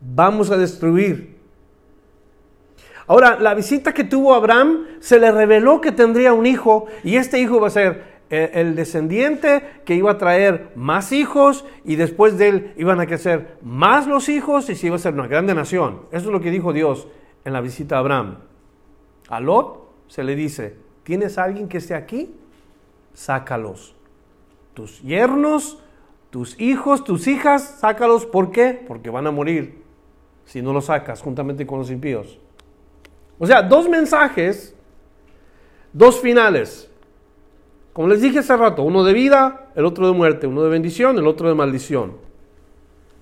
[0.00, 1.31] Vamos a destruir
[3.06, 7.40] Ahora, la visita que tuvo Abraham se le reveló que tendría un hijo y este
[7.40, 12.38] hijo va a ser eh, el descendiente que iba a traer más hijos y después
[12.38, 15.54] de él iban a crecer más los hijos y se iba a ser una grande
[15.54, 16.02] nación.
[16.12, 17.08] Eso es lo que dijo Dios
[17.44, 18.38] en la visita a Abraham.
[19.28, 22.34] A Lot se le dice, ¿tienes alguien que esté aquí?
[23.12, 23.94] Sácalos.
[24.74, 25.82] Tus yernos,
[26.30, 28.24] tus hijos, tus hijas, sácalos.
[28.24, 28.82] ¿Por qué?
[28.86, 29.82] Porque van a morir
[30.46, 32.38] si no los sacas juntamente con los impíos.
[33.42, 34.72] O sea, dos mensajes,
[35.92, 36.88] dos finales.
[37.92, 41.18] Como les dije hace rato, uno de vida, el otro de muerte, uno de bendición,
[41.18, 42.12] el otro de maldición.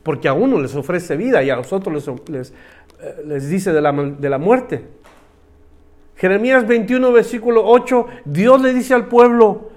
[0.02, 2.52] Porque a uno les ofrece vida y a los otros les, les,
[3.00, 4.84] eh, dice de la, de la muerte.
[6.16, 9.69] Jeremías 21, versículo 8, Dios le dice al pueblo,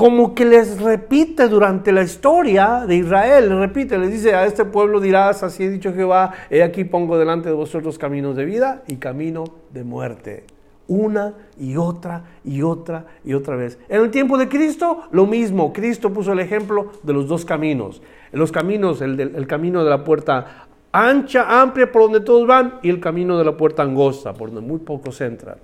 [0.00, 4.64] como que les repite durante la historia de Israel, le repite, les dice, a este
[4.64, 8.82] pueblo dirás, así he dicho Jehová, he aquí pongo delante de vosotros caminos de vida
[8.88, 10.44] y camino de muerte.
[10.88, 13.78] Una y otra y otra y otra vez.
[13.90, 15.70] En el tiempo de Cristo, lo mismo.
[15.70, 18.00] Cristo puso el ejemplo de los dos caminos.
[18.32, 22.88] Los caminos, el, el camino de la puerta ancha, amplia, por donde todos van, y
[22.88, 25.58] el camino de la puerta angosta, por donde muy pocos entran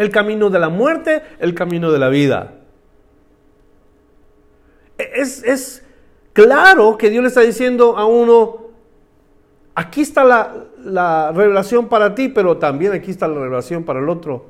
[0.00, 2.54] el camino de la muerte, el camino de la vida.
[4.96, 5.84] Es,
[6.32, 8.68] claro que Dios le está diciendo a uno,
[9.74, 14.08] aquí está la, la revelación para ti, pero también aquí está la revelación para el
[14.08, 14.46] otro.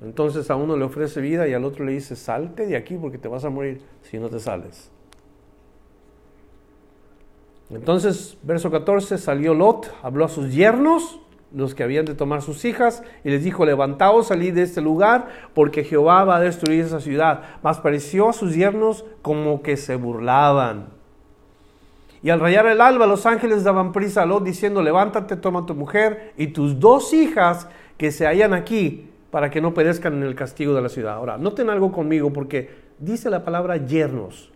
[0.00, 3.18] Entonces a uno le ofrece vida y al otro le dice, salte de aquí porque
[3.18, 4.88] te vas a morir si no te sales.
[7.70, 11.21] Entonces, verso 14, salió Lot, habló a sus yernos,
[11.54, 15.28] los que habían de tomar sus hijas, y les dijo, levantaos, salid de este lugar,
[15.54, 17.42] porque Jehová va a destruir esa ciudad.
[17.62, 20.86] Mas pareció a sus yernos como que se burlaban.
[22.22, 25.74] Y al rayar el alba, los ángeles daban prisa a Lot, diciendo, levántate, toma tu
[25.74, 30.34] mujer y tus dos hijas que se hallan aquí, para que no perezcan en el
[30.34, 31.14] castigo de la ciudad.
[31.14, 34.52] Ahora, noten algo conmigo, porque dice la palabra yernos.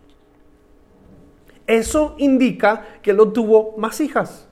[1.67, 4.46] Eso indica que Lot tuvo más hijas.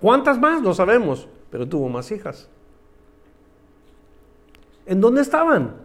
[0.00, 0.62] ¿Cuántas más?
[0.62, 2.48] No sabemos, pero tuvo más hijas.
[4.86, 5.76] ¿En dónde estaban?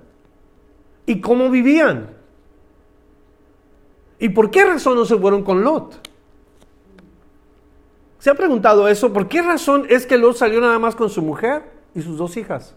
[1.06, 2.16] ¿Y cómo vivían?
[4.18, 6.10] ¿Y por qué razón no se fueron con Lot?
[8.20, 9.14] ¿Se ha preguntado eso?
[9.14, 12.38] ¿Por qué razón es que Lot salió nada más con su mujer y sus dos
[12.38, 12.76] hijas?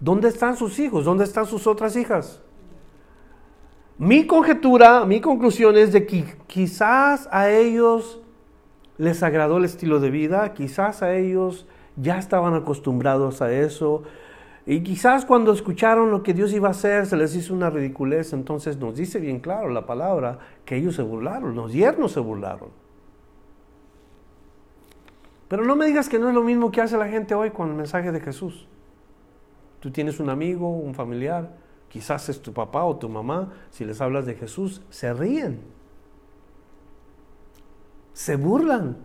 [0.00, 1.04] ¿Dónde están sus hijos?
[1.04, 2.40] ¿Dónde están sus otras hijas?
[3.98, 8.21] Mi conjetura, mi conclusión es de que quizás a ellos
[9.02, 14.04] les agradó el estilo de vida, quizás a ellos ya estaban acostumbrados a eso,
[14.64, 18.32] y quizás cuando escucharon lo que Dios iba a hacer se les hizo una ridiculez,
[18.32, 22.68] entonces nos dice bien claro la palabra que ellos se burlaron, los yernos se burlaron.
[25.48, 27.70] Pero no me digas que no es lo mismo que hace la gente hoy con
[27.70, 28.68] el mensaje de Jesús.
[29.80, 31.56] Tú tienes un amigo, un familiar,
[31.88, 35.71] quizás es tu papá o tu mamá, si les hablas de Jesús, se ríen,
[38.12, 38.96] se burlan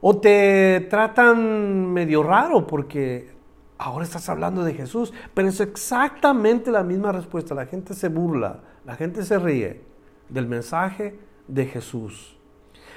[0.00, 3.30] o te tratan medio raro porque
[3.78, 7.54] ahora estás hablando de Jesús, pero es exactamente la misma respuesta.
[7.54, 9.82] La gente se burla, la gente se ríe
[10.28, 12.36] del mensaje de Jesús.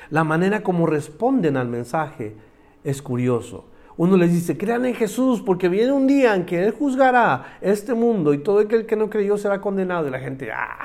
[0.10, 2.36] La manera como responden al mensaje
[2.84, 3.66] es curioso.
[3.98, 7.94] Uno les dice, crean en Jesús porque viene un día en que Él juzgará este
[7.94, 10.08] mundo y todo aquel que no creyó será condenado.
[10.08, 10.80] Y la gente, ah,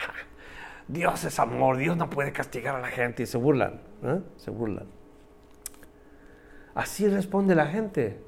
[0.88, 3.24] Dios es amor, Dios no puede castigar a la gente.
[3.24, 4.20] Y se burlan, ¿eh?
[4.36, 4.86] se burlan.
[6.74, 8.20] Así responde la gente.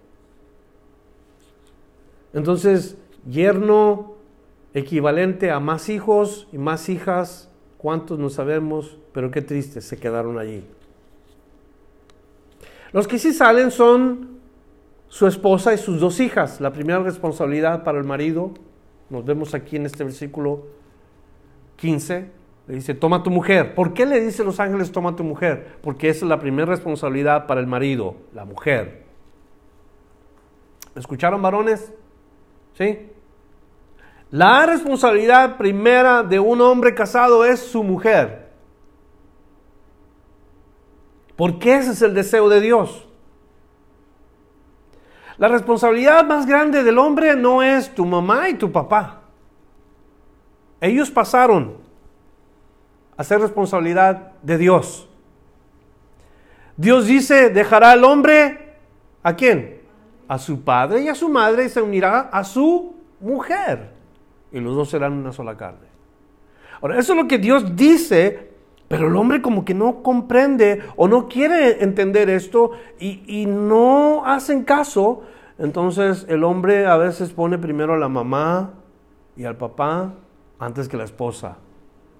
[2.32, 4.14] Entonces, yerno
[4.74, 8.98] equivalente a más hijos y más hijas, ¿cuántos no sabemos?
[9.12, 10.64] Pero qué triste, se quedaron allí.
[12.92, 14.38] Los que sí salen son
[15.08, 16.60] su esposa y sus dos hijas.
[16.60, 18.52] La primera responsabilidad para el marido,
[19.10, 20.66] nos vemos aquí en este versículo
[21.76, 22.37] 15,
[22.68, 23.74] le dice, toma tu mujer.
[23.74, 25.78] ¿Por qué le dice los ángeles, toma tu mujer?
[25.80, 29.06] Porque esa es la primera responsabilidad para el marido, la mujer.
[30.94, 31.90] ¿Me escucharon varones?
[32.74, 33.10] ¿Sí?
[34.30, 38.50] La responsabilidad primera de un hombre casado es su mujer.
[41.36, 43.08] Porque ese es el deseo de Dios.
[45.38, 49.22] La responsabilidad más grande del hombre no es tu mamá y tu papá.
[50.82, 51.87] Ellos pasaron
[53.18, 55.06] a ser responsabilidad de Dios.
[56.78, 58.76] Dios dice, dejará al hombre
[59.22, 59.82] a quién?
[60.26, 63.90] A su padre y a su madre y se unirá a su mujer.
[64.50, 65.88] Y los dos serán una sola carne.
[66.80, 68.52] Ahora, eso es lo que Dios dice,
[68.88, 74.24] pero el hombre como que no comprende o no quiere entender esto y, y no
[74.24, 75.24] hacen caso
[75.58, 78.74] entonces el hombre a veces pone primero a la mamá
[79.36, 80.14] y al papá
[80.58, 81.56] antes que la esposa.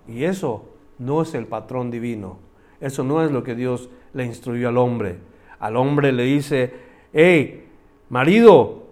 [0.09, 0.65] Y eso
[0.99, 2.39] no es el patrón divino.
[2.81, 5.19] Eso no es lo que Dios le instruyó al hombre.
[5.59, 6.73] Al hombre le dice,
[7.13, 7.67] hey,
[8.09, 8.85] marido,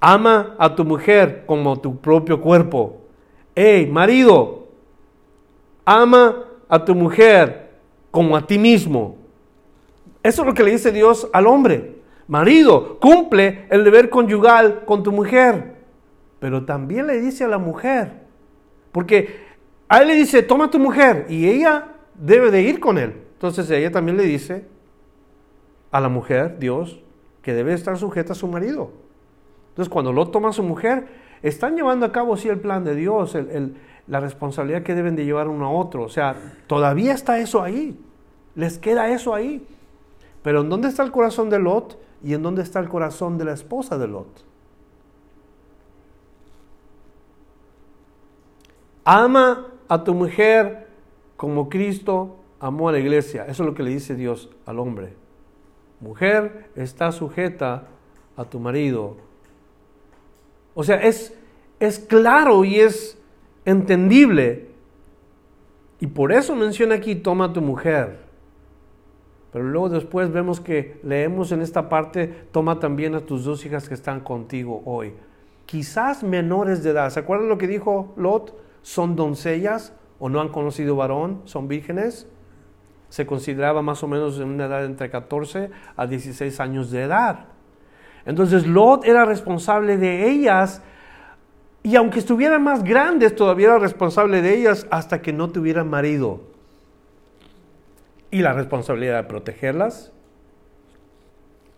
[0.00, 3.02] ama a tu mujer como tu propio cuerpo.
[3.54, 4.68] Hey, marido,
[5.84, 7.70] ama a tu mujer
[8.10, 9.16] como a ti mismo.
[10.22, 11.96] Eso es lo que le dice Dios al hombre.
[12.26, 15.76] Marido, cumple el deber conyugal con tu mujer.
[16.40, 18.12] Pero también le dice a la mujer,
[18.92, 19.47] porque
[19.88, 23.22] a él le dice, toma tu mujer, y ella debe de ir con él.
[23.34, 24.66] Entonces ella también le dice
[25.90, 27.00] a la mujer, Dios,
[27.42, 28.90] que debe estar sujeta a su marido.
[29.70, 31.06] Entonces cuando lo toma a su mujer,
[31.42, 33.36] están llevando a cabo sí el plan de Dios,
[34.06, 36.02] la responsabilidad que deben de llevar uno a otro.
[36.02, 36.34] O sea,
[36.66, 37.98] todavía está eso ahí,
[38.54, 39.66] les queda eso ahí.
[40.42, 41.98] Pero ¿en dónde está el corazón de Lot?
[42.22, 44.44] ¿Y en dónde está el corazón de la esposa de Lot?
[49.04, 50.86] Ama a tu mujer
[51.36, 53.44] como Cristo amó a la iglesia.
[53.44, 55.14] Eso es lo que le dice Dios al hombre.
[56.00, 57.84] Mujer, está sujeta
[58.36, 59.16] a tu marido.
[60.74, 61.34] O sea, es,
[61.80, 63.18] es claro y es
[63.64, 64.68] entendible
[66.00, 68.20] Y por eso menciona aquí, toma a tu mujer.
[69.52, 73.88] Pero luego después vemos que leemos en esta parte, toma también a tus dos hijas
[73.88, 75.14] que están contigo hoy.
[75.66, 77.10] Quizás menores de edad.
[77.10, 78.54] ¿Se acuerdan lo que dijo Lot?
[78.88, 82.26] Son doncellas o no han conocido varón, son vírgenes.
[83.10, 87.48] Se consideraba más o menos en una edad entre 14 a 16 años de edad.
[88.24, 90.80] Entonces Lot era responsable de ellas
[91.82, 96.40] y aunque estuvieran más grandes, todavía era responsable de ellas hasta que no tuvieran marido.
[98.30, 100.12] Y la responsabilidad de protegerlas,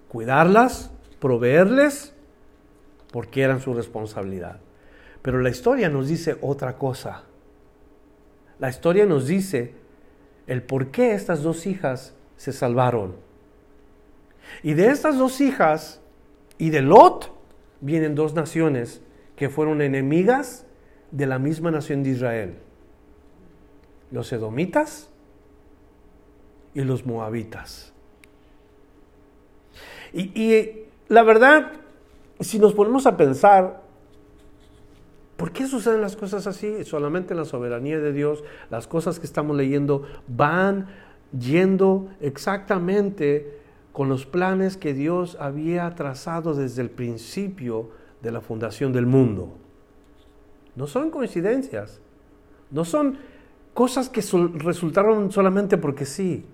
[0.07, 2.15] cuidarlas, proveerles,
[3.11, 4.61] porque eran su responsabilidad.
[5.23, 7.25] Pero la historia nos dice otra cosa.
[8.59, 9.75] La historia nos dice
[10.47, 13.17] el por qué estas dos hijas se salvaron.
[14.63, 16.01] Y de estas dos hijas
[16.59, 17.33] y de Lot
[17.81, 19.03] vienen dos naciones
[19.37, 20.67] que fueron enemigas
[21.11, 22.59] de la misma nación de Israel.
[24.11, 25.09] Los edomitas
[26.75, 27.93] y los moabitas.
[30.13, 31.73] Y, la verdad,
[32.41, 33.83] si nos ponemos a pensar,
[35.41, 36.85] ¿por qué suceden las cosas así?
[36.85, 40.89] Solamente en la soberanía de Dios, las cosas que estamos leyendo van
[41.33, 43.59] yendo exactamente
[43.95, 47.89] con los planes que Dios había trazado desde el principio
[48.21, 49.55] de la fundación del mundo.
[50.77, 52.03] No son coincidencias,
[52.71, 53.17] no son
[53.73, 54.23] cosas que
[54.59, 56.45] resultaron solamente porque sí.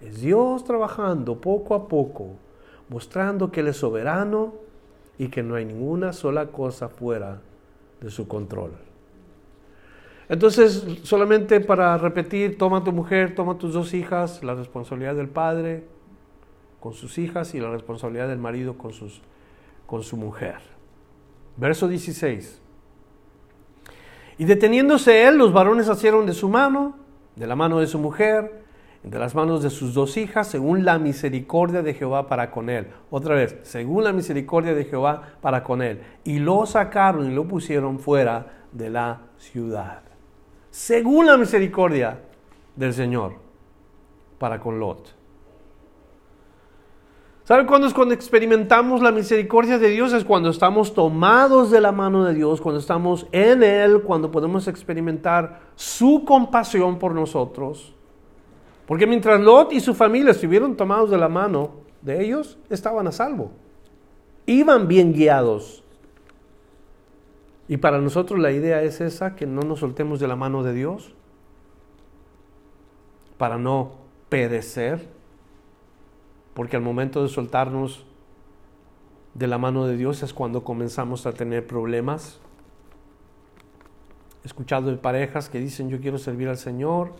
[0.00, 2.36] Es Dios trabajando poco a poco,
[2.88, 4.54] mostrando que Él es soberano
[5.18, 7.40] y que no hay ninguna sola cosa fuera
[8.00, 8.72] de su control.
[10.28, 15.84] Entonces, solamente para repetir, toma tu mujer, toma tus dos hijas, la responsabilidad del padre
[16.78, 19.20] con sus hijas y la responsabilidad del marido con sus
[19.90, 20.58] con su mujer.
[21.56, 22.62] Verso 16.
[24.38, 26.94] Y deteniéndose él, los varones hicieron de su mano,
[27.34, 28.59] de la mano de su mujer,
[29.02, 32.88] de las manos de sus dos hijas, según la misericordia de Jehová para con él.
[33.10, 36.02] Otra vez, según la misericordia de Jehová para con él.
[36.24, 40.02] Y lo sacaron y lo pusieron fuera de la ciudad.
[40.70, 42.20] Según la misericordia
[42.76, 43.34] del Señor
[44.38, 45.16] para con Lot.
[47.44, 50.12] ¿Sabe cuándo es cuando experimentamos la misericordia de Dios?
[50.12, 54.68] Es cuando estamos tomados de la mano de Dios, cuando estamos en Él, cuando podemos
[54.68, 57.96] experimentar su compasión por nosotros.
[58.90, 63.12] Porque mientras Lot y su familia estuvieron tomados de la mano de ellos, estaban a
[63.12, 63.52] salvo.
[64.46, 65.84] Iban bien guiados.
[67.68, 70.72] Y para nosotros la idea es esa, que no nos soltemos de la mano de
[70.72, 71.14] Dios
[73.38, 73.92] para no
[74.28, 75.06] perecer
[76.52, 78.04] porque al momento de soltarnos
[79.34, 82.40] de la mano de Dios es cuando comenzamos a tener problemas.
[84.42, 87.14] He escuchado de parejas que dicen yo quiero servir al Señor,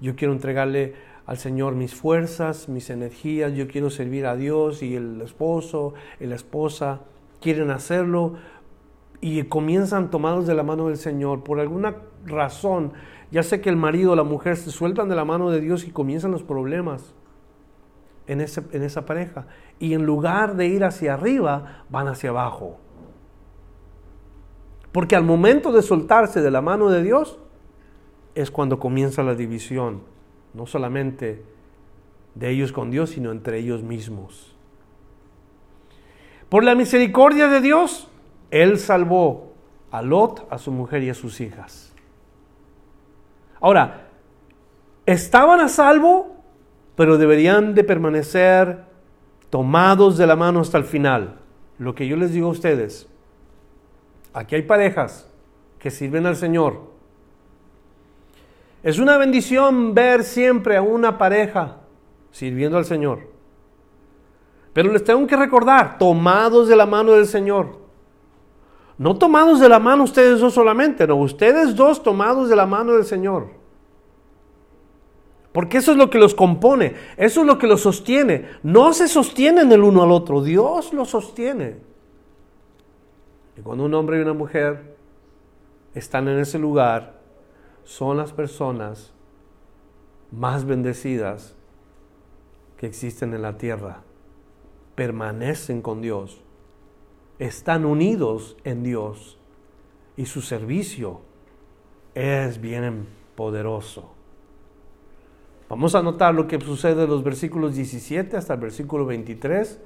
[0.00, 4.96] yo quiero entregarle al Señor mis fuerzas, mis energías, yo quiero servir a Dios y
[4.96, 7.02] el esposo la esposa
[7.42, 8.36] quieren hacerlo
[9.20, 12.94] y comienzan tomados de la mano del Señor por alguna razón.
[13.30, 15.86] Ya sé que el marido o la mujer se sueltan de la mano de Dios
[15.86, 17.14] y comienzan los problemas
[18.26, 19.48] en, esa pareja.
[19.78, 22.78] Y en lugar de ir hacia arriba, van hacia abajo.
[24.92, 27.38] Porque al momento de soltarse de la mano de Dios,
[28.34, 30.00] es cuando comienza la división,
[30.54, 31.44] no solamente
[32.34, 34.54] de ellos con Dios, sino entre ellos mismos.
[36.48, 38.08] Por la misericordia de Dios,
[38.50, 39.52] Él salvó
[39.90, 41.92] a Lot, a su mujer y a sus hijas.
[43.60, 44.08] Ahora,
[45.04, 46.38] ¿estaban a salvo?
[46.98, 48.80] pero deberían de permanecer
[49.50, 51.38] tomados de la mano hasta el final.
[51.78, 53.08] Lo que yo les digo a ustedes,
[54.32, 55.30] aquí hay parejas
[55.78, 56.87] que sirven al Señor.
[58.82, 61.78] Es una bendición ver siempre a una pareja
[62.30, 63.20] sirviendo al Señor.
[64.72, 67.78] Pero les tengo que recordar, tomados de la mano del Señor.
[68.96, 72.94] No tomados de la mano ustedes dos solamente, no, ustedes dos tomados de la mano
[72.94, 73.48] del Señor.
[75.52, 78.46] Porque eso es lo que los compone, eso es lo que los sostiene.
[78.62, 81.76] No se sostienen el uno al otro, Dios los sostiene.
[83.56, 84.96] Y cuando un hombre y una mujer
[85.94, 87.17] están en ese lugar,
[87.88, 89.14] son las personas
[90.30, 91.56] más bendecidas
[92.76, 94.02] que existen en la tierra.
[94.94, 96.42] Permanecen con Dios,
[97.38, 99.38] están unidos en Dios
[100.18, 101.22] y su servicio
[102.14, 104.12] es bien poderoso.
[105.70, 109.80] Vamos a notar lo que sucede de los versículos 17 hasta el versículo 23.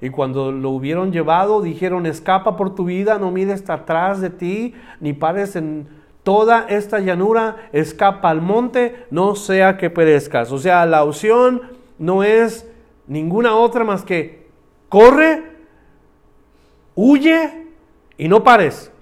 [0.00, 4.74] Y cuando lo hubieron llevado, dijeron, escapa por tu vida, no mires atrás de ti,
[5.00, 5.97] ni pares en
[6.28, 10.52] toda esta llanura escapa al monte, no sea que perezcas.
[10.52, 11.62] O sea, la opción
[11.98, 12.68] no es
[13.06, 14.46] ninguna otra más que
[14.90, 15.42] corre,
[16.94, 17.68] huye
[18.18, 18.92] y no pares.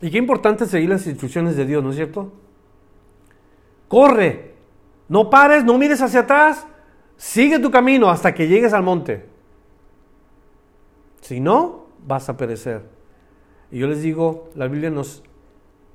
[0.00, 2.32] Y qué importante seguir las instrucciones de Dios, ¿no es cierto?
[3.88, 4.54] Corre,
[5.08, 6.64] no pares, no mires hacia atrás,
[7.16, 9.26] sigue tu camino hasta que llegues al monte.
[11.22, 12.82] Si no, vas a perecer.
[13.72, 15.24] Y yo les digo, la Biblia nos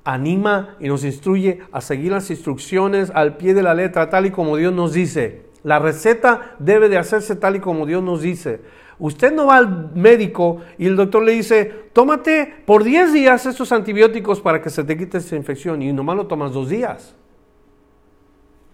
[0.04, 4.30] anima y nos instruye a seguir las instrucciones al pie de la letra, tal y
[4.30, 5.42] como Dios nos dice.
[5.62, 8.60] La receta debe de hacerse tal y como Dios nos dice.
[8.98, 13.72] Usted no va al médico y el doctor le dice, tómate por 10 días estos
[13.72, 17.14] antibióticos para que se te quite esa infección y nomás lo tomas dos días.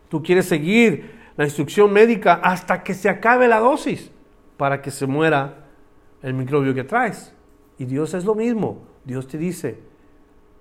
[0.08, 4.10] Tú quieres seguir la instrucción médica hasta que se acabe la dosis
[4.56, 5.66] para que se muera
[6.22, 7.32] el microbio que traes.
[7.78, 8.82] Y Dios es lo mismo.
[9.04, 9.78] Dios te dice,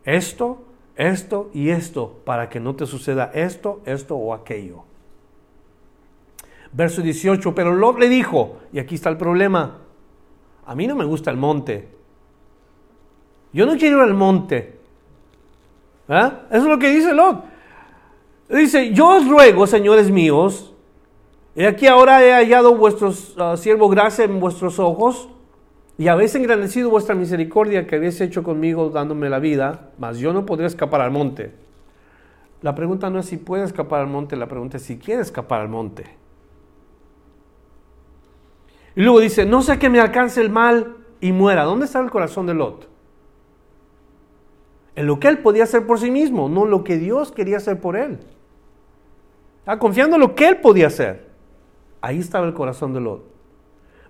[0.08, 0.64] esto,
[0.96, 4.86] esto y esto, para que no te suceda esto, esto o aquello.
[6.72, 9.80] Verso 18, pero Lot le dijo, y aquí está el problema,
[10.66, 11.90] a mí no me gusta el monte.
[13.52, 14.80] Yo no quiero ir al monte.
[16.08, 16.32] ¿Eh?
[16.52, 17.44] Eso es lo que dice Lot.
[18.48, 20.74] Dice, yo os ruego, señores míos,
[21.54, 25.28] y aquí ahora he hallado vuestros uh, siervo gracia en vuestros ojos,
[25.98, 30.46] y habéis engrandecido vuestra misericordia que habéis hecho conmigo dándome la vida, mas yo no
[30.46, 31.54] podré escapar al monte.
[32.62, 35.62] La pregunta no es si puede escapar al monte, la pregunta es si quiere escapar
[35.62, 36.06] al monte.
[38.96, 41.64] Y luego dice, no sé que me alcance el mal y muera.
[41.64, 42.88] ¿Dónde está el corazón de Lot?
[44.96, 47.80] En lo que él podía hacer por sí mismo, no lo que Dios quería hacer
[47.80, 48.20] por él.
[49.60, 51.28] Está confiando en lo que él podía hacer.
[52.02, 53.24] Ahí estaba el corazón de Lot.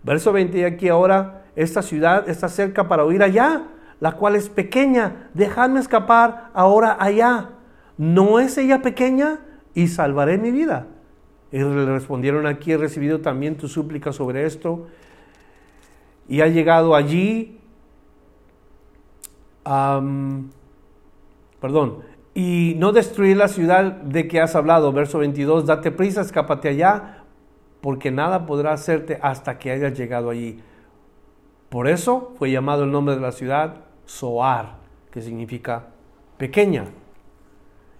[0.04, 3.64] Verso 20, y aquí ahora esta ciudad está cerca para huir allá,
[4.00, 5.28] la cual es pequeña.
[5.34, 7.50] Dejadme escapar ahora allá.
[7.98, 9.40] ¿No es ella pequeña?
[9.74, 10.86] Y salvaré mi vida.
[11.52, 14.88] Y le respondieron aquí, he recibido también tu súplica sobre esto.
[16.30, 17.60] Y ha llegado allí,
[21.60, 22.04] perdón,
[22.36, 24.94] y no destruir la ciudad de que has hablado.
[24.94, 27.24] Verso 22, date prisa, escápate allá,
[27.82, 30.62] porque nada podrá hacerte hasta que hayas llegado allí.
[31.70, 34.78] Por eso fue llamado el nombre de la ciudad Soar,
[35.12, 35.88] que significa
[36.38, 36.86] pequeña.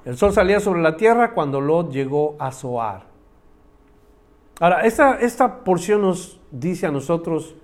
[0.06, 3.04] El sol salía sobre la tierra cuando Lot llegó a Soar.
[4.60, 7.56] Ahora, esta, esta porción nos dice a nosotros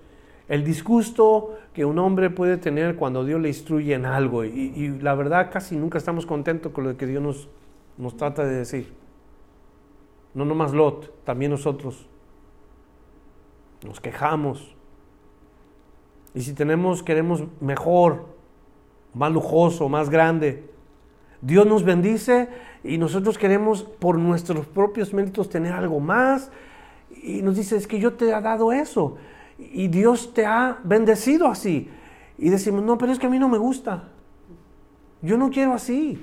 [0.49, 4.43] el disgusto que un hombre puede tener cuando Dios le instruye en algo.
[4.43, 7.49] Y, la verdad casi nunca estamos contentos con lo que Dios nos,
[7.97, 8.93] nos trata de decir.
[10.33, 12.07] No nomás Lot, también nosotros.
[13.85, 14.72] Nos quejamos.
[16.33, 18.25] Y si tenemos, queremos mejor,
[19.13, 20.69] más lujoso, más grande.
[21.41, 22.49] Dios nos bendice
[22.83, 26.51] y nosotros queremos por nuestros propios méritos tener algo más
[27.21, 29.17] y nos dice, es que yo te he dado eso.
[29.57, 31.89] Y Dios te ha bendecido así.
[32.37, 34.09] Y decimos, no, pero es que a mí no me gusta.
[35.21, 36.21] Yo no quiero así.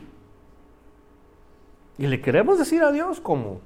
[1.96, 3.60] Y le queremos decir a Dios cómo.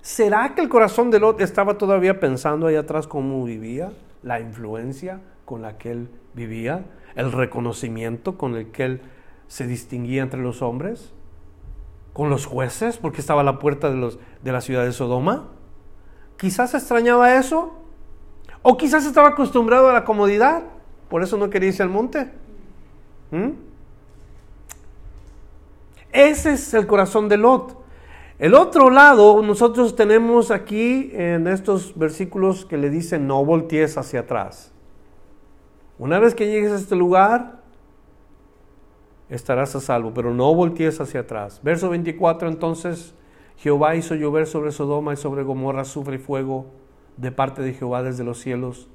[0.00, 3.92] ¿Será que el corazón de Lot estaba todavía pensando ahí atrás cómo vivía?
[4.22, 9.02] La influencia con la que él vivía, el reconocimiento con el que él
[9.48, 11.12] se distinguía entre los hombres
[12.12, 15.48] con los jueces porque estaba a la puerta de, los, de la ciudad de Sodoma?
[16.36, 17.74] Quizás extrañaba eso.
[18.62, 20.64] O quizás estaba acostumbrado a la comodidad.
[21.08, 22.30] Por eso no quería irse al monte.
[23.30, 23.50] ¿Mm?
[26.12, 27.79] Ese es el corazón de Lot.
[28.40, 34.20] El otro lado, nosotros tenemos aquí en estos versículos que le dicen no voltees hacia
[34.20, 34.72] atrás.
[35.98, 37.60] Una vez que llegues a este lugar,
[39.28, 41.60] estarás a salvo, pero no voltees hacia atrás.
[41.62, 43.14] Verso 24 entonces,
[43.58, 46.64] Jehová hizo llover sobre Sodoma y sobre Gomorra sufre y fuego
[47.18, 48.88] de parte de Jehová desde los cielos.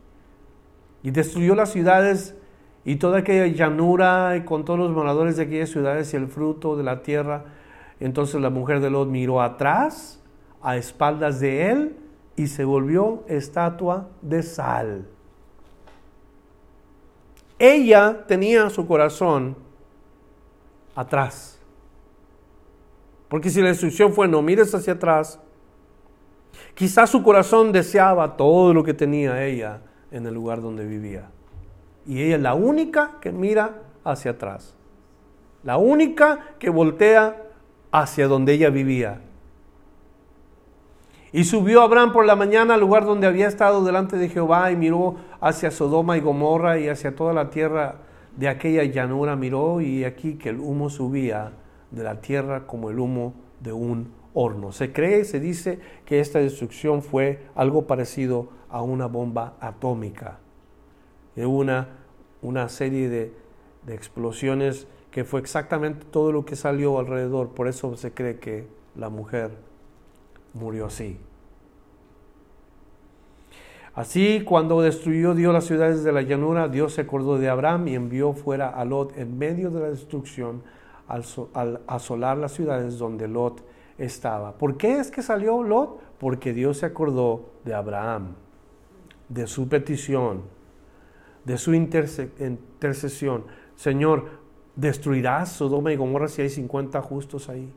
[1.03, 2.35] Y destruyó las ciudades
[2.83, 6.75] y toda aquella llanura y con todos los moradores de aquellas ciudades y el fruto
[6.75, 7.45] de la tierra.
[7.99, 10.21] Entonces la mujer de Lot miró atrás,
[10.61, 11.95] a espaldas de él,
[12.35, 15.07] y se volvió estatua de sal.
[17.57, 19.55] Ella tenía su corazón
[20.95, 21.59] atrás.
[23.29, 25.39] Porque si la instrucción fue no mires hacia atrás,
[26.73, 29.81] quizás su corazón deseaba todo lo que tenía ella
[30.11, 31.29] en el lugar donde vivía.
[32.05, 34.75] Y ella es la única que mira hacia atrás.
[35.63, 37.44] La única que voltea
[38.01, 39.21] hacia donde ella vivía.
[41.31, 44.75] Y subió Abraham por la mañana al lugar donde había estado delante de Jehová y
[44.75, 47.95] miró hacia Sodoma y Gomorra y hacia toda la tierra
[48.35, 51.53] de aquella llanura miró y aquí que el humo subía
[51.91, 54.73] de la tierra como el humo de un horno.
[54.73, 60.39] Se cree, se dice que esta destrucción fue algo parecido a una bomba atómica.
[61.35, 61.87] De una,
[62.41, 63.33] una serie de,
[63.85, 67.51] de explosiones que fue exactamente todo lo que salió alrededor.
[67.51, 69.51] Por eso se cree que la mujer
[70.53, 71.17] murió así.
[73.93, 77.95] Así, cuando destruyó Dios las ciudades de la llanura, Dios se acordó de Abraham y
[77.95, 80.63] envió fuera a Lot en medio de la destrucción
[81.07, 81.23] al,
[81.87, 83.63] asolar las ciudades donde Lot
[83.97, 84.57] estaba.
[84.57, 85.97] ¿Por qué es que salió Lot?
[86.19, 88.35] Porque Dios se acordó de Abraham,
[89.29, 90.41] de su petición,
[91.45, 93.45] de su intercesión.
[93.77, 94.43] Señor,
[94.75, 97.71] ¿destruirás Sodoma y Gomorra si hay 50 justos ahí?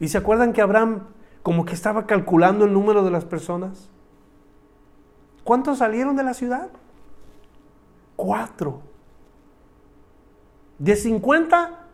[0.00, 1.02] ¿Y se acuerdan que Abraham
[1.42, 3.88] como que estaba calculando el número de las personas?
[5.44, 6.68] ¿Cuántos salieron de la ciudad?
[8.16, 8.80] Cuatro.
[10.78, 11.86] De 50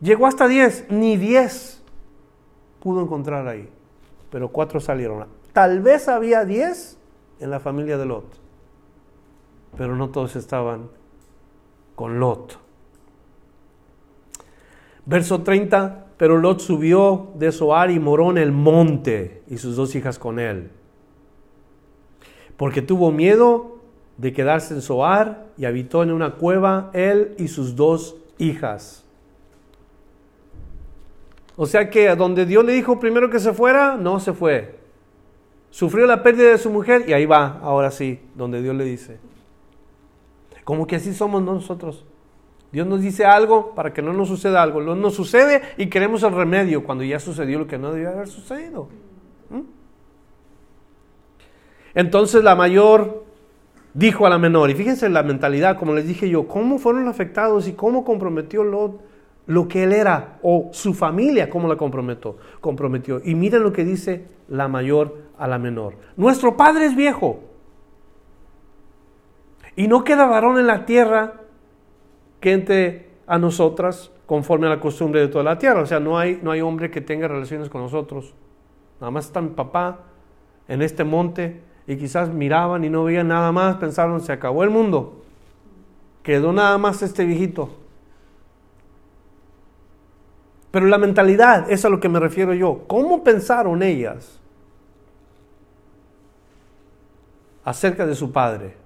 [0.00, 1.82] llegó hasta 10, ni 10
[2.80, 3.68] pudo encontrar ahí,
[4.30, 5.26] pero cuatro salieron.
[5.52, 6.98] Tal vez había 10
[7.40, 8.26] en la familia de Lot,
[9.76, 10.88] pero no todos estaban
[11.94, 12.65] con Lot.
[15.06, 19.94] Verso 30, pero Lot subió de Zoar y moró en el monte y sus dos
[19.94, 20.70] hijas con él
[22.56, 23.78] porque tuvo miedo
[24.16, 29.04] de quedarse en Zoar y habitó en una cueva él y sus dos hijas.
[31.56, 34.78] O sea que a donde Dios le dijo primero que se fuera, no se fue.
[35.70, 39.18] Sufrió la pérdida de su mujer y ahí va, ahora sí, donde Dios le dice.
[40.64, 42.05] Como que así somos nosotros.
[42.76, 44.82] Dios nos dice algo para que no nos suceda algo.
[44.82, 48.28] No nos sucede y queremos el remedio cuando ya sucedió lo que no debía haber
[48.28, 48.90] sucedido.
[49.48, 49.60] ¿Mm?
[51.94, 53.24] Entonces la mayor
[53.94, 57.66] dijo a la menor, y fíjense la mentalidad, como les dije yo, cómo fueron afectados
[57.66, 59.00] y cómo comprometió Lot
[59.46, 62.36] lo que él era, o su familia, cómo la comprometió.
[62.60, 63.22] comprometió.
[63.24, 65.94] Y miren lo que dice la mayor a la menor.
[66.18, 67.40] Nuestro padre es viejo.
[69.76, 71.45] Y no queda varón en la tierra
[73.26, 75.80] a nosotras conforme a la costumbre de toda la tierra.
[75.80, 78.34] O sea, no hay, no hay hombre que tenga relaciones con nosotros.
[79.00, 80.00] Nada más está mi papá
[80.68, 84.70] en este monte y quizás miraban y no veían nada más, pensaron, se acabó el
[84.70, 85.22] mundo,
[86.22, 87.70] quedó nada más este viejito.
[90.70, 94.40] Pero la mentalidad, es a lo que me refiero yo, ¿cómo pensaron ellas
[97.64, 98.85] acerca de su padre?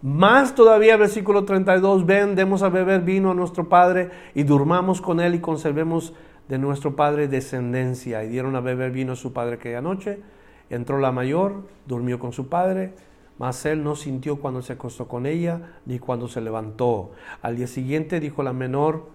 [0.00, 5.20] Más todavía, versículo 32, ven, demos a beber vino a nuestro padre y durmamos con
[5.20, 6.14] él y conservemos
[6.48, 8.22] de nuestro padre descendencia.
[8.24, 10.20] Y dieron a beber vino a su padre aquella noche
[10.70, 12.92] Entró la mayor, durmió con su padre,
[13.38, 17.12] mas él no sintió cuando se acostó con ella, ni cuando se levantó.
[17.40, 19.08] Al día siguiente dijo la menor,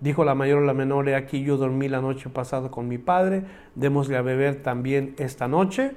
[0.00, 2.98] dijo la mayor a la menor, he aquí yo dormí la noche pasada con mi
[2.98, 5.96] padre, démosle a beber también esta noche.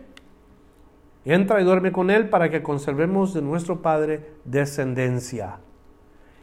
[1.25, 5.59] Entra y duerme con él para que conservemos de nuestro padre descendencia.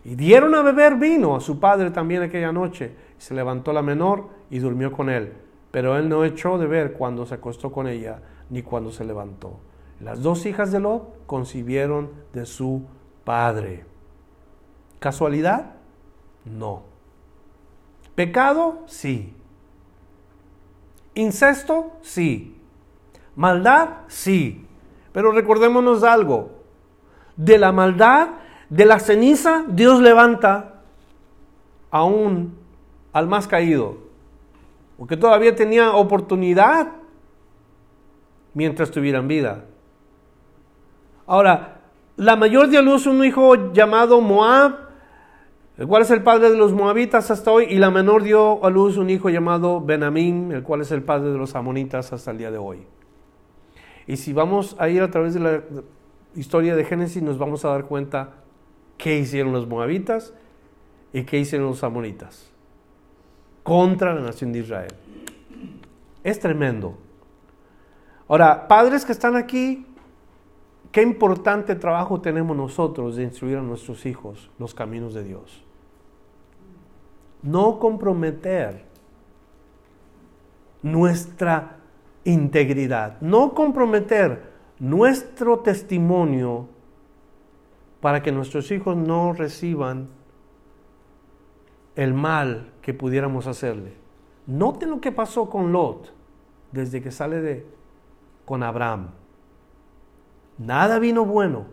[0.04, 2.94] Y dieron a beber vino a su padre también aquella noche.
[3.18, 5.34] Se levantó la menor y durmió con él.
[5.70, 9.60] Pero él no echó de ver cuando se acostó con ella, ni cuando se levantó.
[10.00, 12.86] Las dos hijas de Lot concibieron de su
[13.24, 13.84] padre.
[14.98, 15.74] ¿Casualidad?
[16.46, 16.84] No.
[18.14, 18.82] ¿Pecado?
[18.86, 19.34] Sí.
[21.14, 21.92] ¿Incesto?
[22.00, 22.56] Sí.
[23.36, 23.90] ¿Maldad?
[24.08, 24.66] Sí.
[25.12, 26.50] Pero recordémonos algo.
[27.36, 28.28] De la maldad,
[28.68, 30.82] de la ceniza, Dios levanta
[31.90, 32.54] aún
[33.12, 33.98] al más caído.
[34.98, 36.92] Porque todavía tenía oportunidad
[38.54, 39.64] mientras tuvieran vida.
[41.26, 41.80] Ahora,
[42.16, 44.90] la mayor dio a luz un hijo llamado Moab,
[45.78, 48.68] el cual es el padre de los moabitas hasta hoy, y la menor dio a
[48.68, 52.38] luz un hijo llamado Benamín, el cual es el padre de los amonitas hasta el
[52.38, 52.86] día de hoy.
[54.10, 55.62] Y si vamos a ir a través de la
[56.34, 58.30] historia de Génesis, nos vamos a dar cuenta
[58.98, 60.34] qué hicieron los moabitas
[61.12, 62.50] y qué hicieron los amonitas
[63.62, 64.92] contra la nación de Israel.
[66.24, 66.98] Es tremendo.
[68.26, 69.86] Ahora, padres que están aquí,
[70.90, 75.62] qué importante trabajo tenemos nosotros de instruir a nuestros hijos los caminos de Dios.
[77.42, 78.86] No comprometer
[80.82, 81.79] nuestra
[82.24, 86.68] integridad, no comprometer nuestro testimonio
[88.00, 90.08] para que nuestros hijos no reciban
[91.96, 93.94] el mal que pudiéramos hacerle.
[94.46, 96.12] Noten lo que pasó con Lot
[96.72, 97.66] desde que sale de
[98.44, 99.10] con Abraham.
[100.58, 101.66] Nada vino bueno.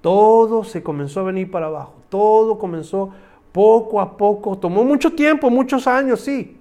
[0.00, 1.94] Todo se comenzó a venir para abajo.
[2.08, 3.10] Todo comenzó
[3.52, 4.58] poco a poco.
[4.58, 6.60] Tomó mucho tiempo, muchos años, sí.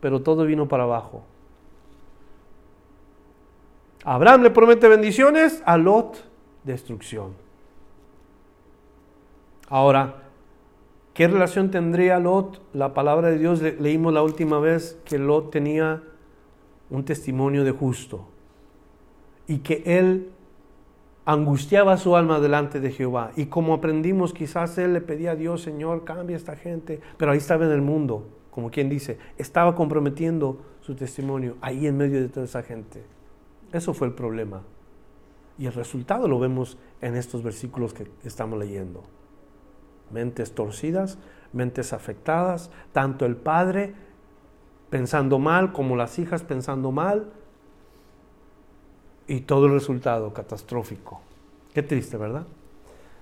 [0.00, 1.22] Pero todo vino para abajo.
[4.04, 6.24] Abraham le promete bendiciones, a Lot
[6.64, 7.34] destrucción.
[9.68, 10.22] Ahora,
[11.14, 12.60] ¿qué relación tendría Lot?
[12.72, 16.02] La palabra de Dios leímos la última vez que Lot tenía
[16.88, 18.26] un testimonio de justo
[19.46, 20.30] y que él
[21.24, 23.32] angustiaba su alma delante de Jehová.
[23.36, 27.38] Y como aprendimos, quizás él le pedía a Dios, Señor, cambia esta gente, pero ahí
[27.38, 32.28] estaba en el mundo, como quien dice, estaba comprometiendo su testimonio ahí en medio de
[32.28, 33.04] toda esa gente.
[33.72, 34.62] Eso fue el problema.
[35.58, 39.02] Y el resultado lo vemos en estos versículos que estamos leyendo.
[40.10, 41.18] Mentes torcidas,
[41.52, 43.94] mentes afectadas, tanto el padre
[44.88, 47.30] pensando mal como las hijas pensando mal,
[49.30, 51.20] y todo el resultado catastrófico.
[51.72, 52.46] Qué triste, ¿verdad?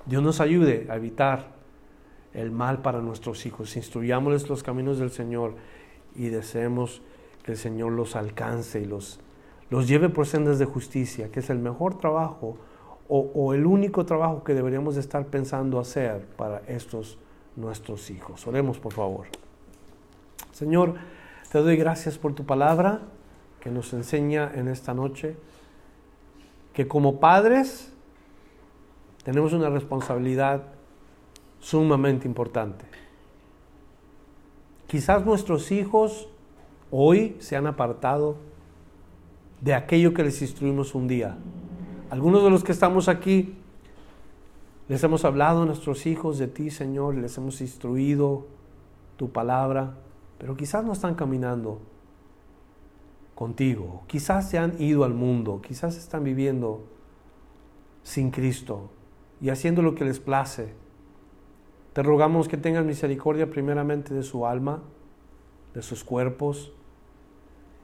[0.07, 1.49] Dios nos ayude a evitar
[2.33, 3.77] el mal para nuestros hijos.
[3.77, 5.57] Instruyámosles los caminos del Señor
[6.15, 7.03] y deseemos
[7.43, 9.21] que el Señor los alcance y los,
[9.71, 12.57] los lleve por sendas de justicia, que es el mejor trabajo
[13.09, 17.19] o, o el único trabajo que deberíamos estar pensando hacer para estos
[17.57, 18.47] nuestros hijos.
[18.47, 19.27] Oremos, por favor.
[20.53, 20.95] Señor,
[21.51, 23.01] te doy gracias por tu palabra
[23.61, 25.37] que nos enseña en esta noche
[26.73, 27.93] que como padres
[29.25, 30.63] tenemos una responsabilidad
[31.61, 32.85] sumamente importante.
[34.87, 36.29] Quizás nuestros hijos
[36.91, 38.37] hoy se han apartado
[39.61, 41.37] de aquello que les instruimos un día.
[42.11, 43.57] Algunos de los que estamos aquí
[44.89, 48.47] les hemos hablado a nuestros hijos de ti, Señor, les hemos instruido
[49.17, 49.99] tu palabra,
[50.39, 51.81] pero quizás no están caminando
[53.35, 54.03] contigo.
[54.07, 56.85] Quizás se han ido al mundo, quizás están viviendo
[58.03, 58.89] sin Cristo
[59.41, 60.73] y haciendo lo que les place.
[61.93, 64.83] Te rogamos que tengan misericordia primeramente de su alma,
[65.75, 66.73] de sus cuerpos,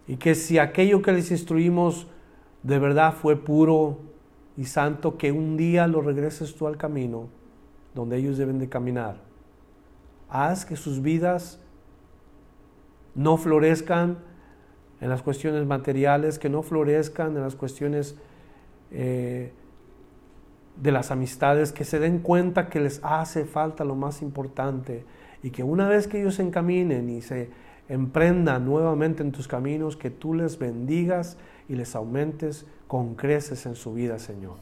[0.07, 2.07] y que si aquello que les instruimos
[2.63, 3.99] de verdad fue puro
[4.57, 7.29] y santo, que un día lo regreses tú al camino
[7.95, 9.17] donde ellos deben de caminar.
[10.29, 11.61] Haz que sus vidas
[13.15, 14.19] no florezcan
[15.01, 18.17] en las cuestiones materiales, que no florezcan en las cuestiones
[18.91, 19.53] eh,
[20.77, 25.05] de las amistades, que se den cuenta que les hace falta lo más importante
[25.43, 27.51] y que una vez que ellos se encaminen y se
[27.89, 31.37] emprendan nuevamente en tus caminos, que tú les bendigas
[31.69, 34.57] y les aumentes con creces en su vida, Señor.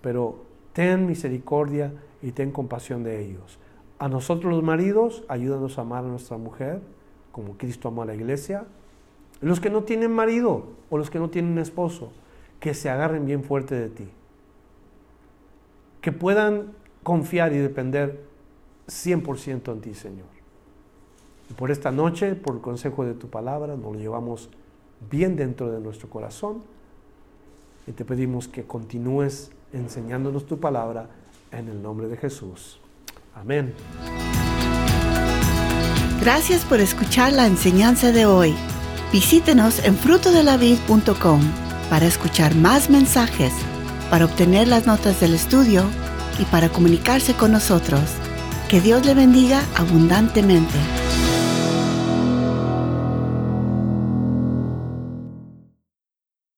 [0.00, 1.92] Pero ten misericordia
[2.22, 3.58] y ten compasión de ellos.
[3.98, 6.80] A nosotros los maridos, ayúdanos a amar a nuestra mujer
[7.32, 8.64] como Cristo amó a la iglesia
[9.40, 12.12] los que no tienen marido o los que no tienen esposo,
[12.60, 14.08] que se agarren bien fuerte de ti.
[16.00, 18.24] Que puedan confiar y depender
[18.88, 20.35] 100% en ti, Señor.
[21.50, 24.50] Y por esta noche, por el consejo de tu palabra, nos lo llevamos
[25.10, 26.62] bien dentro de nuestro corazón
[27.86, 31.08] y te pedimos que continúes enseñándonos tu palabra
[31.52, 32.80] en el nombre de Jesús.
[33.34, 33.74] Amén.
[36.20, 38.54] Gracias por escuchar la enseñanza de hoy.
[39.12, 41.40] Visítenos en frutodelavid.com
[41.88, 43.52] para escuchar más mensajes,
[44.10, 45.84] para obtener las notas del estudio
[46.40, 48.00] y para comunicarse con nosotros.
[48.68, 50.74] Que Dios le bendiga abundantemente.